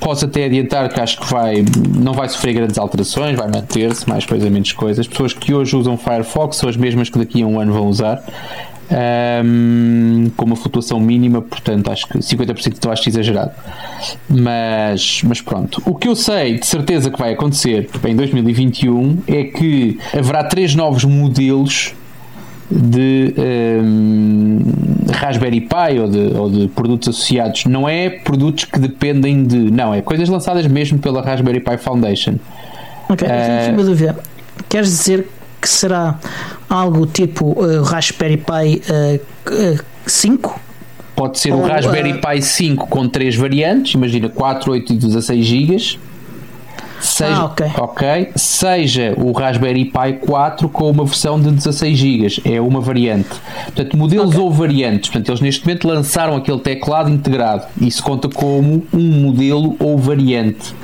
[0.00, 1.62] posso até adiantar que acho que vai,
[2.02, 5.00] não vai sofrer grandes alterações, vai manter-se, mais coisa, menos coisas.
[5.00, 7.88] As pessoas que hoje usam Firefox são as mesmas que daqui a um ano vão
[7.88, 8.22] usar.
[8.90, 13.52] Um, com uma flutuação mínima, portanto acho que 50% eu acho exagerado.
[14.28, 15.82] Mas, mas pronto.
[15.86, 20.74] O que eu sei de certeza que vai acontecer em 2021 é que haverá três
[20.74, 21.94] novos modelos
[22.70, 23.34] de
[23.82, 24.58] um,
[25.12, 27.64] Raspberry Pi ou de, ou de, produtos associados.
[27.66, 29.70] Não é produtos que dependem de.
[29.70, 32.36] Não, é coisas lançadas mesmo pela Raspberry Pi Foundation.
[33.08, 34.16] Ok, uh, uma dúvida.
[34.68, 35.28] Queres dizer
[35.64, 36.18] que será
[36.68, 40.60] algo tipo uh, Raspberry Pi uh, 5?
[41.16, 45.46] Pode ser Ou, o Raspberry Pi 5 com três variantes, imagina 4, 8 e 16
[45.46, 45.98] GB.
[47.00, 47.66] Seja, ah, okay.
[47.78, 48.32] ok.
[48.36, 53.30] Seja o Raspberry Pi 4 com uma versão de 16 GB, é uma variante.
[53.64, 54.40] Portanto, modelos okay.
[54.40, 55.08] ou variantes.
[55.08, 57.64] Portanto, eles neste momento lançaram aquele teclado integrado.
[57.80, 60.74] Isso conta como um modelo ou variante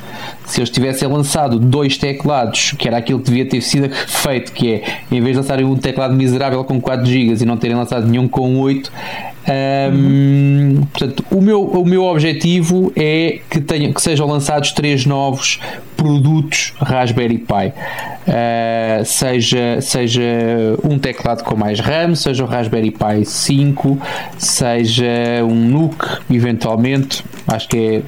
[0.51, 4.74] se eles tivessem lançado dois teclados, que era aquilo que devia ter sido feito, que
[4.74, 8.07] é em vez de lançarem um teclado miserável com 4 GB e não terem lançado
[8.07, 8.90] nenhum com 8,
[9.48, 10.86] um, uhum.
[10.92, 15.59] portanto, o meu, o meu objetivo é que, tenha, que sejam lançados três novos
[15.96, 17.72] produtos Raspberry Pi.
[18.26, 20.22] Uh, seja, seja
[20.84, 23.98] um teclado com mais RAM, seja o Raspberry Pi 5,
[24.36, 25.96] seja um NUC,
[26.30, 27.24] eventualmente.
[27.48, 28.03] Acho que é,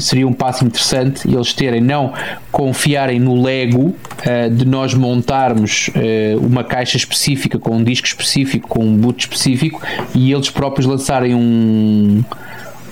[0.00, 2.12] seria um passo interessante eles terem, não
[2.50, 8.68] confiarem no Lego uh, de nós montarmos uh, uma caixa específica com um disco específico,
[8.68, 9.80] com um boot específico
[10.14, 12.22] e eles próprios lançarem um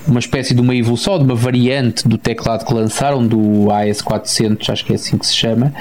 [0.07, 4.85] uma espécie de uma evolução, de uma variante do teclado que lançaram, do AS400, acho
[4.85, 5.73] que é assim que se chama,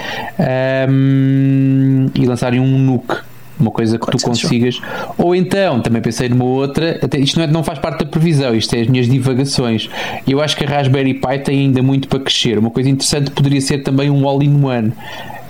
[0.90, 3.29] um, e lançarem um NUC
[3.60, 4.80] uma coisa que tu consigas.
[5.18, 8.56] Ou então, também pensei numa outra, até, isto não, é, não faz parte da previsão,
[8.56, 9.90] isto é as minhas divagações.
[10.28, 12.58] Eu acho que a Raspberry Pi tem ainda muito para crescer.
[12.58, 14.94] Uma coisa interessante poderia ser também um all-in-one.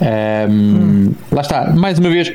[0.01, 1.11] Um, hum.
[1.31, 2.33] Lá está, mais uma vez,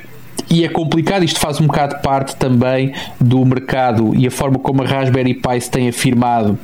[0.51, 4.83] e é complicado, isto faz um bocado parte também do mercado e a forma como
[4.83, 6.59] a Raspberry Pi se tem afirmado.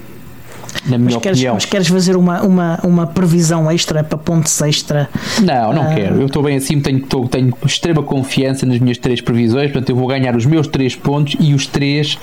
[0.87, 1.55] Na minha mas queres, opinião.
[1.55, 5.09] Mas queres fazer uma, uma, uma previsão extra para pontos extra?
[5.43, 5.95] Não, não uh...
[5.95, 6.21] quero.
[6.21, 9.97] Eu estou bem assim, tenho, estou, tenho extrema confiança nas minhas três previsões, portanto eu
[9.97, 12.19] vou ganhar os meus três pontos e os três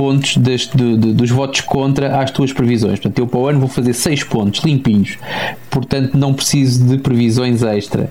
[0.00, 2.98] pontos das, de, de, dos votos contra às tuas previsões.
[2.98, 5.18] Portanto, eu para o ano vou fazer 6 pontos limpinhos.
[5.68, 8.08] Portanto, não preciso de previsões extra.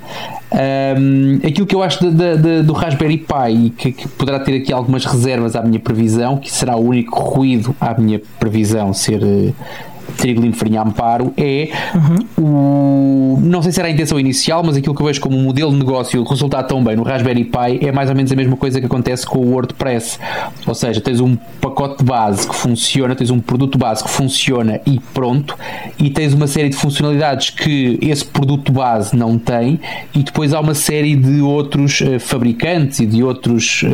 [0.51, 4.71] Um, aquilo que eu acho de, de, do Raspberry Pi, que, que, poderá ter aqui
[4.71, 9.23] algumas reservas à minha previsão, que será o único ruído à minha previsão ser
[10.17, 13.37] trigo farinha amparo é uhum.
[13.37, 13.39] o.
[13.41, 15.71] Não sei se era a intenção inicial, mas aquilo que eu vejo como um modelo
[15.71, 18.79] de negócio resultar tão bem no Raspberry Pi é mais ou menos a mesma coisa
[18.79, 20.19] que acontece com o WordPress.
[20.65, 24.82] Ou seja, tens um pacote de base que funciona, tens um produto base que funciona
[24.86, 25.57] e pronto,
[25.97, 29.80] e tens uma série de funcionalidades que esse produto base não tem,
[30.13, 33.89] e depois há uma série de outros uh, fabricantes e de outros uh,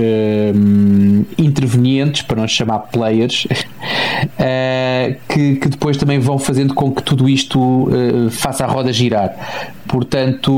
[1.38, 7.30] intervenientes, para não chamar players, uh, que, que depois também vão fazendo com que tudo
[7.30, 7.88] isto
[8.32, 9.36] faça a roda girar.
[9.88, 10.52] Portanto,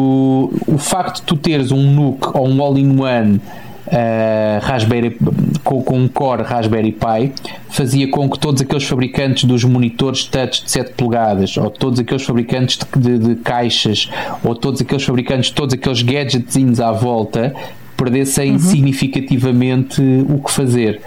[0.65, 3.41] o facto de tu teres um NUC ou um all-in-one
[3.88, 5.17] Uh, Raspberry,
[5.63, 7.31] com, com, um Core Raspberry Pi
[7.69, 12.23] fazia com que todos aqueles fabricantes dos monitores touch de 7 polegadas ou todos aqueles
[12.23, 14.09] fabricantes de, de, de caixas
[14.43, 17.55] ou todos aqueles fabricantes todos aqueles gadgets à volta
[17.97, 18.59] perdessem uhum.
[18.59, 21.01] significativamente o que fazer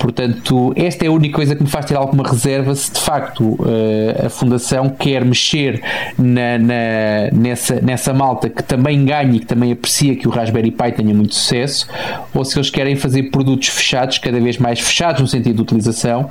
[0.00, 3.44] Portanto, esta é a única coisa que me faz ter alguma reserva se de facto
[3.44, 5.82] uh, a Fundação quer mexer
[6.18, 10.70] na, na, nessa, nessa malta que também ganha e que também aprecia que o Raspberry
[10.70, 11.86] Pi tenha muito sucesso,
[12.32, 16.30] ou se eles querem fazer produtos fechados, cada vez mais fechados no sentido de utilização,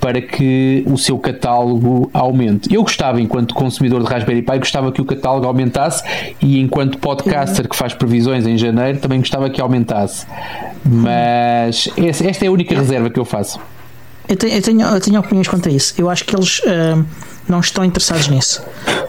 [0.00, 2.72] para que o seu catálogo aumente.
[2.74, 6.02] Eu gostava, enquanto consumidor de Raspberry Pi, gostava que o catálogo aumentasse
[6.40, 10.26] e enquanto podcaster que faz previsões em janeiro, também gostava que aumentasse.
[10.84, 13.60] Mas esta é a única reserva que eu faço.
[14.26, 15.94] Eu tenho, eu tenho, eu tenho opiniões quanto a isso.
[15.98, 17.04] Eu acho que eles uh,
[17.48, 18.62] não estão interessados nisso.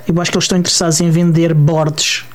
[0.08, 2.26] Eu acho que eles estão interessados em vender boards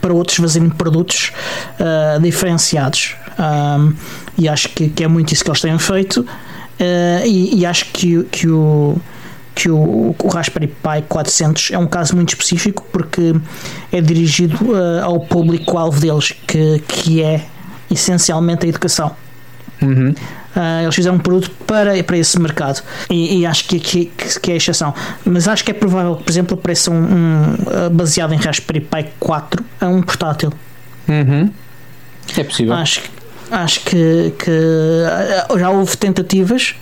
[0.00, 1.32] para outros fazerem produtos
[1.80, 3.16] uh, diferenciados.
[3.38, 3.94] Um,
[4.36, 6.26] e acho que, que, é muito isso que eles têm feito.
[6.80, 8.96] Uh, e, e, acho que, que o
[9.54, 13.34] que o, o, Raspberry Pi 400 é um caso muito específico porque
[13.92, 17.44] é dirigido uh, ao público-alvo deles, que, que é
[17.90, 19.14] essencialmente a educação.
[19.80, 20.14] Uhum.
[20.56, 24.50] Uh, eles fizeram um produto para, para esse mercado e, e acho que, que, que,
[24.50, 24.94] é a exceção.
[25.24, 29.06] Mas acho que é provável que, por exemplo, apareça um, um baseado em Raspberry Pi
[29.18, 30.52] 4 a um portátil.
[31.08, 31.50] Uhum.
[32.36, 32.72] É possível.
[32.74, 33.02] Acho,
[33.52, 36.74] acho que, que eh, já houve tentativas,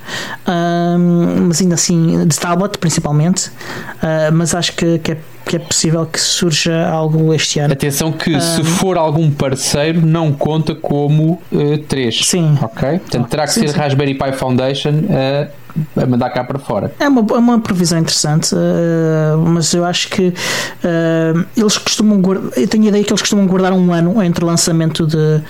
[0.47, 5.17] um, mas ainda assim de tablet principalmente, uh, mas acho que, que é
[5.51, 7.73] que é possível que surja algo este ano.
[7.73, 12.25] Atenção que um, se for algum parceiro não conta como uh, 3.
[12.25, 12.57] Sim.
[12.63, 13.01] Ok?
[13.01, 13.79] Portanto terá que sim, ser sim.
[13.79, 15.51] Raspberry Pi Foundation uh,
[15.97, 16.93] a mandar cá para fora.
[16.99, 22.51] É uma, é uma previsão interessante, uh, mas eu acho que uh, eles costumam guardar,
[22.57, 25.41] eu tenho a ideia que eles costumam guardar um ano entre o lançamento de,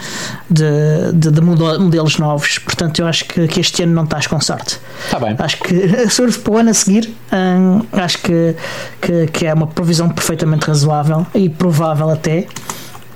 [0.51, 4.40] de, de, de modelos novos, portanto eu acho que, que, este ano não estás com
[4.40, 4.78] sorte.
[5.05, 5.34] Está bem.
[5.38, 8.55] Acho que se para o ano a seguir, um, acho que,
[9.01, 12.47] que, que é uma previsão perfeitamente razoável e provável até.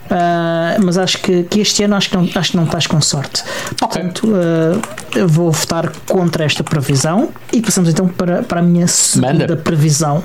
[0.05, 3.01] Uh, mas acho que, que, este ano acho que, não, acho que não estás com
[3.01, 3.43] sorte.
[3.79, 4.81] Portanto, uh,
[5.17, 9.57] eu vou votar contra esta previsão e passamos então para, para a minha segunda Manda.
[9.57, 10.23] previsão.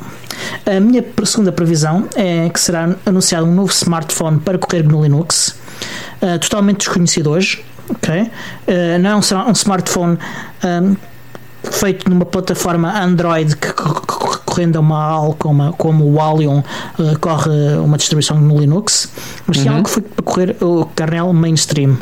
[0.66, 5.56] A minha segunda previsão é que será anunciado um novo smartphone para correr no Linux,
[6.22, 7.64] uh, totalmente desconhecido hoje.
[7.92, 8.30] Okay?
[9.02, 10.16] não é um, um smartphone
[10.64, 10.96] um,
[11.72, 13.74] feito numa plataforma Android que,
[14.46, 19.12] correndo a uma AL como, como o Allion uh, corre uma distribuição no Linux,
[19.46, 19.72] mas uhum.
[19.72, 21.98] algo que foi para correr o kernel mainstream.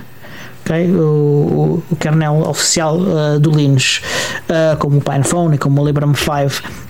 [0.61, 0.91] Okay?
[0.91, 4.01] O, o, kernel oficial uh, do Linux,
[4.49, 6.87] uh, como o PinePhone e como o Librem 5.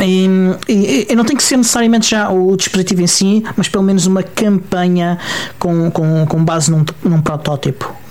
[0.00, 0.26] E,
[0.68, 4.06] e, e, não tem que ser necessariamente já o dispositivo em si, mas pelo menos
[4.06, 5.18] uma campanha
[5.58, 8.01] com, com, com base num, num protótipo.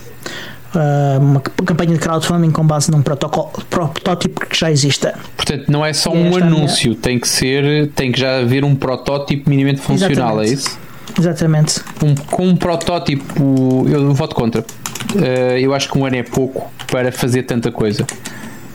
[0.74, 5.16] Uh, uma campanha de crowdfunding com base num protótipo que já exista.
[5.36, 7.02] Portanto, não é só um anúncio, minha...
[7.02, 10.50] tem que ser, tem que já haver um protótipo minimamente funcional, é Exatamente.
[10.50, 10.80] é isso?
[11.20, 11.82] Exatamente.
[12.02, 14.62] Um, com um protótipo, eu voto contra.
[14.62, 18.06] Uh, eu acho que um ano é pouco para fazer tanta coisa.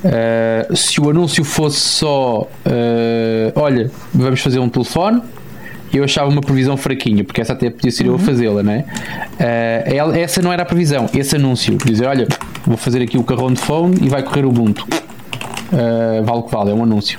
[0.05, 2.47] Uh, se o anúncio fosse só,
[3.55, 5.23] olha, vamos fazer um telefone,
[5.93, 8.11] eu achava uma previsão fraquinha, porque essa até podia ser uhum.
[8.11, 8.25] eu a uhum.
[8.25, 8.85] fazê-la, não é?
[9.41, 12.27] Uh, essa não era a previsão, esse anúncio, dizer, olha,
[12.67, 14.87] vou fazer aqui o carrão de phone e vai correr o Ubuntu.
[15.73, 17.19] Uh, vale o que vale, é um anúncio.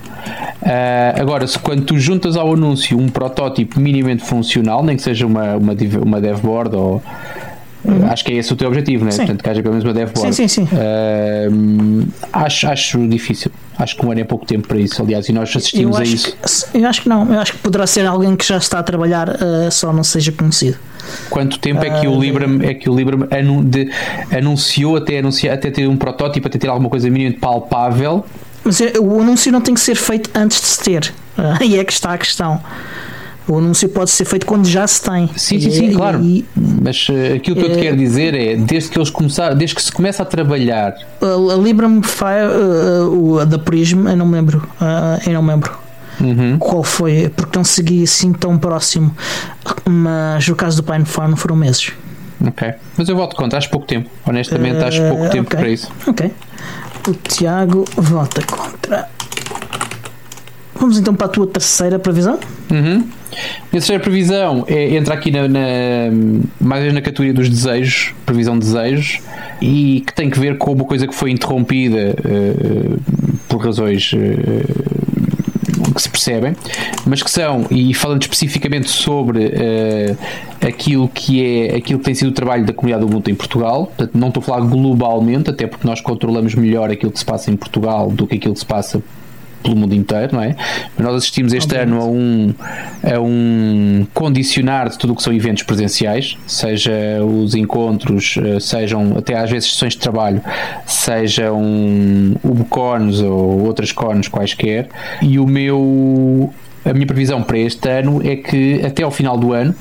[0.61, 5.25] Uh, agora, se quando tu juntas ao anúncio um protótipo minimamente funcional, nem que seja
[5.25, 7.03] uma, uma, uma devboard ou,
[7.83, 8.05] Uhum.
[8.09, 9.11] Acho que é esse o teu objetivo, né?
[9.15, 10.35] Portanto, que haja pelo menos uma DevBoard.
[10.35, 10.75] Sim, sim, sim.
[10.75, 13.51] Uh, acho, acho difícil.
[13.77, 16.35] Acho que um ano é pouco tempo para isso, aliás, e nós assistimos a isso.
[16.71, 17.31] Que, eu acho que não.
[17.31, 20.31] Eu acho que poderá ser alguém que já está a trabalhar, uh, só não seja
[20.31, 20.77] conhecido.
[21.29, 23.89] Quanto tempo é que o Librem, é que o Librem anu, de,
[24.35, 28.25] anunciou até, anunciar, até ter um protótipo, até ter alguma coisa minimamente palpável?
[28.63, 31.13] Mas o anúncio não tem que ser feito antes de se ter.
[31.61, 32.59] Aí é que está a questão.
[33.47, 35.27] O anúncio pode ser feito quando já se tem.
[35.35, 36.21] Sim, sim, sim, claro.
[36.21, 39.55] E, Mas uh, aquilo que eu te é, quero dizer é, desde que eles começaram,
[39.55, 40.95] desde que se começa a trabalhar.
[41.21, 42.47] A, a Libram Fire,
[43.09, 44.67] uh, da Prism, eu não me lembro.
[45.25, 45.71] Eu não me lembro.
[46.19, 46.57] Uhum.
[46.57, 47.29] Qual foi?
[47.29, 49.15] Porque não segui assim tão próximo.
[49.85, 51.93] Mas no caso do Pine Farm foram meses.
[52.45, 52.73] Ok.
[52.97, 54.09] Mas eu volto contra, acho pouco tempo.
[54.25, 55.59] Honestamente, acho pouco tempo okay.
[55.59, 55.91] para isso.
[56.05, 56.31] Ok.
[57.07, 59.07] O Tiago vota contra.
[60.79, 62.39] Vamos então para a tua terceira previsão?
[62.71, 63.03] Uhum.
[63.67, 65.59] A terceira previsão é, entra aqui na, na,
[66.59, 69.19] mais na categoria dos desejos, previsão de desejos,
[69.61, 72.99] e que tem que ver com uma coisa que foi interrompida uh,
[73.47, 74.97] por razões uh,
[75.93, 76.55] que se percebem,
[77.05, 80.17] mas que são, e falando especificamente sobre uh,
[80.65, 84.11] aquilo que é aquilo que tem sido o trabalho da comunidade mundo em Portugal, portanto,
[84.13, 87.55] não estou a falar globalmente, até porque nós controlamos melhor aquilo que se passa em
[87.55, 89.01] Portugal do que aquilo que se passa
[89.63, 90.55] pelo mundo inteiro, não é?
[90.97, 91.93] Nós assistimos este Obviamente.
[91.93, 92.53] ano a um,
[93.15, 96.91] a um condicionar de tudo o que são eventos presenciais, seja
[97.23, 100.41] os encontros, eh, sejam até às vezes sessões de trabalho,
[100.85, 101.61] sejam
[102.43, 104.89] UBCONs ou outras CONs quaisquer,
[105.21, 106.53] e o meu
[106.85, 109.75] a minha previsão para este ano é que até ao final do ano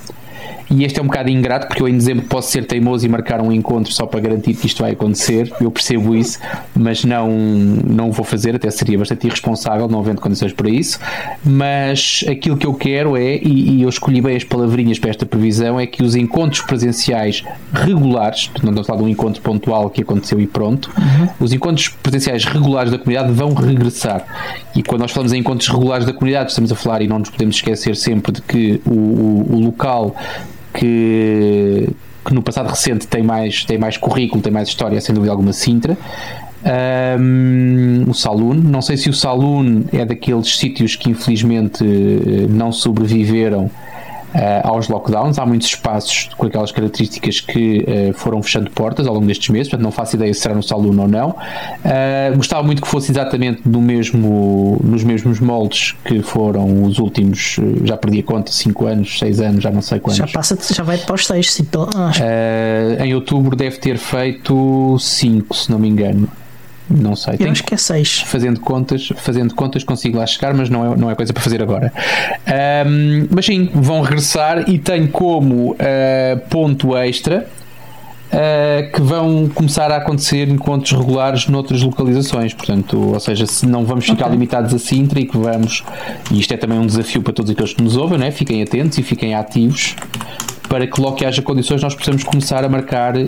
[0.70, 3.40] e este é um bocado ingrato porque eu em dezembro posso ser teimoso e marcar
[3.40, 5.52] um encontro só para garantir que isto vai acontecer.
[5.60, 6.38] Eu percebo isso,
[6.74, 10.98] mas não, não vou fazer, até seria bastante irresponsável, não havendo condições para isso.
[11.44, 15.24] Mas aquilo que eu quero é, e, e eu escolhi bem as palavrinhas para esta
[15.24, 19.88] previsão, é que os encontros presenciais regulares, não estamos a falar de um encontro pontual
[19.88, 21.28] que aconteceu e pronto, uhum.
[21.40, 24.24] os encontros presenciais regulares da comunidade vão regressar.
[24.74, 27.30] E quando nós falamos em encontros regulares da comunidade, estamos a falar, e não nos
[27.30, 30.14] podemos esquecer sempre de que o, o, o local
[30.76, 31.88] que,
[32.24, 35.52] que no passado recente tem mais, tem mais currículo, tem mais história, sem dúvida alguma,
[35.52, 35.96] Sintra.
[37.18, 41.84] Um, o Saloon, não sei se o Saloon é daqueles sítios que infelizmente
[42.48, 43.70] não sobreviveram
[44.64, 45.38] aos lockdowns.
[45.38, 49.68] Há muitos espaços com aquelas características que uh, foram fechando portas ao longo destes meses,
[49.68, 51.30] portanto não faço ideia se será no Saloon ou não.
[51.30, 57.56] Uh, gostava muito que fosse exatamente no mesmo, nos mesmos moldes que foram os últimos,
[57.84, 60.18] já perdi a conta, 5 anos, 6 anos, já não sei quantos.
[60.18, 61.50] Já, passa, já vai para os 6,
[63.04, 66.28] em outubro deve ter feito 5, se não me engano.
[66.88, 67.36] Não sei.
[67.40, 68.20] Eu acho que é 6.
[68.26, 71.62] Fazendo contas, fazendo contas consigo lá chegar, mas não é, não é coisa para fazer
[71.62, 71.92] agora.
[72.86, 75.76] Um, mas sim, vão regressar e tem como uh,
[76.48, 77.46] ponto extra
[78.26, 82.54] uh, que vão começar a acontecer encontros regulares noutras localizações.
[82.54, 84.32] Portanto, ou seja, se não vamos ficar okay.
[84.32, 85.82] limitados a Sintra e que vamos,
[86.30, 88.30] e isto é também um desafio para todos aqueles que nos ouvem, né?
[88.30, 89.96] fiquem atentos e fiquem ativos
[90.68, 93.26] para que logo que haja condições nós possamos começar a marcar uh,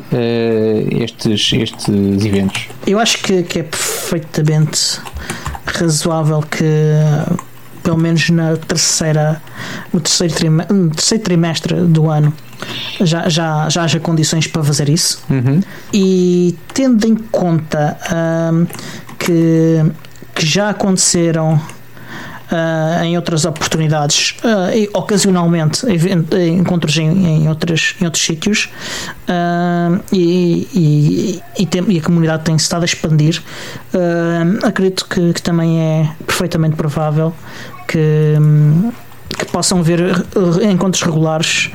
[0.90, 1.88] estes, estes
[2.24, 2.68] eventos.
[2.86, 5.00] Eu acho que, que é perfeitamente
[5.66, 6.64] razoável que
[7.82, 9.40] pelo menos na terceira
[9.92, 12.34] no terceiro, trimestre, no terceiro trimestre do ano
[13.00, 15.60] já, já, já haja condições para fazer isso uhum.
[15.92, 17.96] e tendo em conta
[18.52, 18.66] um,
[19.18, 19.84] que,
[20.34, 21.60] que já aconteceram
[22.50, 25.86] uh, em outras oportunidades, uh, e, ocasionalmente
[26.56, 28.70] encontros em, em, outras, em outros sítios
[29.28, 33.42] uh, e, e, tem, e, a comunidade tem estado a expandir.
[34.62, 37.34] acredito que, que, também é perfeitamente provável
[37.86, 38.36] que.
[38.38, 38.92] Um,
[39.36, 40.00] que possam ver
[40.62, 41.70] encontros regulares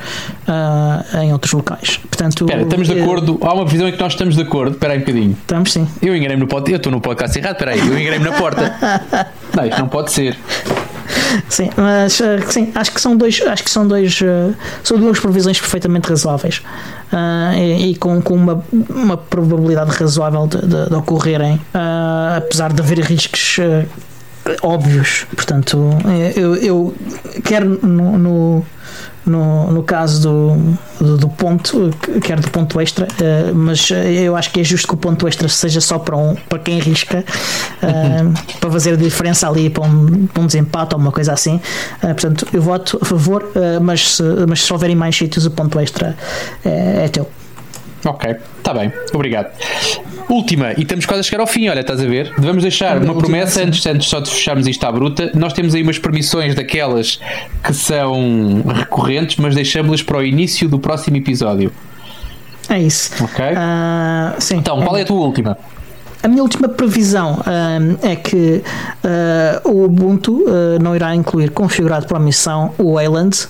[0.48, 1.98] uh, em outros locais.
[1.98, 3.38] Portanto, Espera, estamos de acordo.
[3.42, 4.72] Há uma previsão em que nós estamos de acordo.
[4.72, 5.32] Espera aí um bocadinho.
[5.32, 5.88] Estamos sim.
[6.02, 6.72] Eu enganei-me no podcast.
[6.72, 7.52] Eu estou no podcast errado.
[7.52, 8.74] Espera aí, eu enganei-me na porta.
[9.54, 10.36] não, isto não pode ser.
[11.48, 15.18] Sim, mas uh, sim, acho que são dois, acho que são dois, uh, são duas
[15.18, 16.62] previsões perfeitamente razoáveis
[17.12, 21.60] uh, e, e, com, com uma, uma probabilidade razoável de, de, de ocorrerem,
[22.36, 23.58] apesar de haver riscos
[24.62, 25.26] óbvios.
[25.34, 25.90] Portanto,
[26.36, 26.94] eu, eu
[27.44, 28.66] quero no, no,
[29.26, 31.90] no, no caso do, do, do, ponto,
[32.22, 35.48] quero do ponto extra, uh, mas eu acho que é justo que o ponto extra
[35.48, 37.24] seja só para, um, para quem risca,
[37.82, 41.56] uh, para fazer a diferença ali para um, para um desempate ou uma coisa assim.
[41.56, 45.78] Uh, portanto, eu voto a favor, mas, se, mas se houverem mais sítios, o ponto
[45.80, 46.16] extra
[46.64, 47.28] é, é teu.
[48.04, 49.50] Ok, está bem, obrigado.
[50.28, 52.32] Última, e estamos quase a chegar ao fim, olha, estás a ver?
[52.38, 55.30] Devemos deixar uma promessa antes, antes só de fecharmos isto à bruta.
[55.34, 57.20] Nós temos aí umas permissões daquelas
[57.62, 61.72] que são recorrentes, mas deixamos-las para o início do próximo episódio.
[62.68, 63.22] É isso.
[63.22, 63.44] Ok.
[63.44, 65.58] Uh, sim, então, qual é a tua última?
[66.24, 68.62] A minha última previsão uh, é que
[69.04, 73.46] uh, o Ubuntu uh, não irá incluir configurado para a missão o Wayland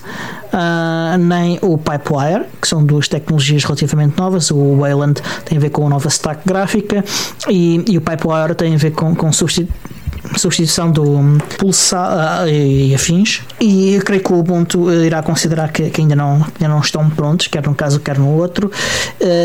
[1.19, 4.51] nem o Pipewire, que são duas tecnologias relativamente novas.
[4.51, 7.03] O Wayland tem a ver com a nova stack gráfica
[7.49, 11.19] e, e o Pipewire tem a ver com, com substituição do
[11.57, 16.35] pulsar e afins e eu creio que o Ubuntu irá considerar que, que, ainda, não,
[16.35, 18.71] ainda não estão prontos, quer num caso, quer no outro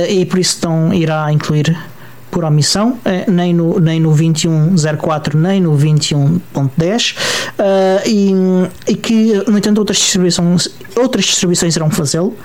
[0.08, 1.76] e por isso estão, irá incluir
[2.30, 7.18] por omissão, eh, nem no, nem no 2104, nem no 21.10, uh,
[8.06, 8.32] e,
[8.92, 12.36] e que, no entanto, outras distribuições, outras distribuições irão fazê-lo,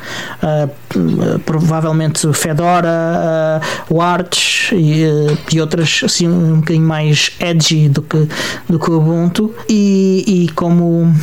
[0.42, 5.04] uh, provavelmente Fedora, uh, Arch e,
[5.54, 8.28] e, outras assim, um bocadinho mais edgy do que,
[8.68, 11.14] do que o Ubuntu, e, e como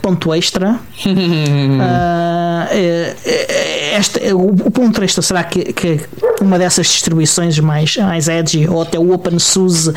[0.00, 0.78] ponto extra,
[3.98, 6.00] este, o, o ponto extra será que, que
[6.40, 9.94] uma dessas distribuições mais, mais edgy ou até o OpenSUSE uh,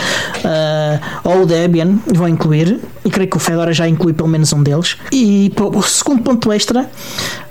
[1.24, 4.64] ou o Debian vão incluir e creio que o Fedora já inclui pelo menos um
[4.64, 6.82] deles e o segundo ponto extra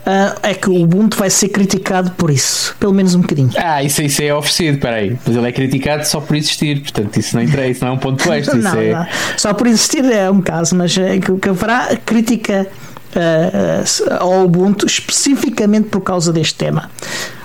[0.05, 3.51] uh, é que o Ubuntu vai ser criticado por isso, pelo menos um bocadinho.
[3.57, 5.19] Ah, isso, isso é oferecido, peraí.
[5.27, 7.99] Mas ele é criticado só por existir, portanto isso não interessa, isso não é um
[7.99, 8.55] ponto extra.
[8.59, 9.09] não, é...
[9.37, 12.67] Só por existir é um caso, mas é que, que haverá crítica
[13.17, 16.91] uh, ao Ubuntu especificamente por causa deste tema.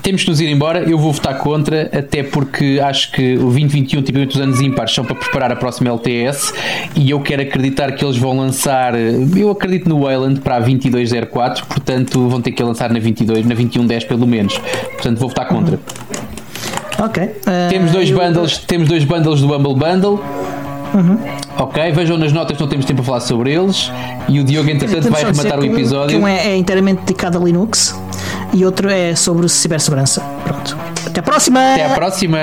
[0.02, 0.80] Temos que nos ir embora.
[0.90, 5.04] Eu vou votar contra, até porque acho que o 2021, tipo os anos ímpares, são
[5.04, 6.54] para preparar a próxima LTS
[6.96, 8.94] e eu quero acreditar que eles vão lançar.
[8.96, 13.56] Eu acredito no Wayland para a 2204, portanto vão ter que lançar na 22, na
[13.56, 14.58] 2110 pelo menos.
[14.58, 15.76] Portanto vou votar contra.
[15.76, 17.06] Uhum.
[17.06, 17.24] Ok.
[17.24, 20.22] Uh, temos dois bundles, temos dois bundles do Humble Bundle.
[20.94, 21.18] Uhum.
[21.58, 23.92] Ok, vejam nas notas, não temos tempo a falar sobre eles.
[24.28, 26.20] E o Diogo, entretanto, vai rematar o episódio.
[26.20, 28.00] Um é, é inteiramente dedicado a Linux
[28.54, 30.22] e outro é sobre cibersegurança.
[30.44, 30.78] Pronto.
[31.06, 31.74] Até a próxima!
[31.74, 32.38] Até a próxima!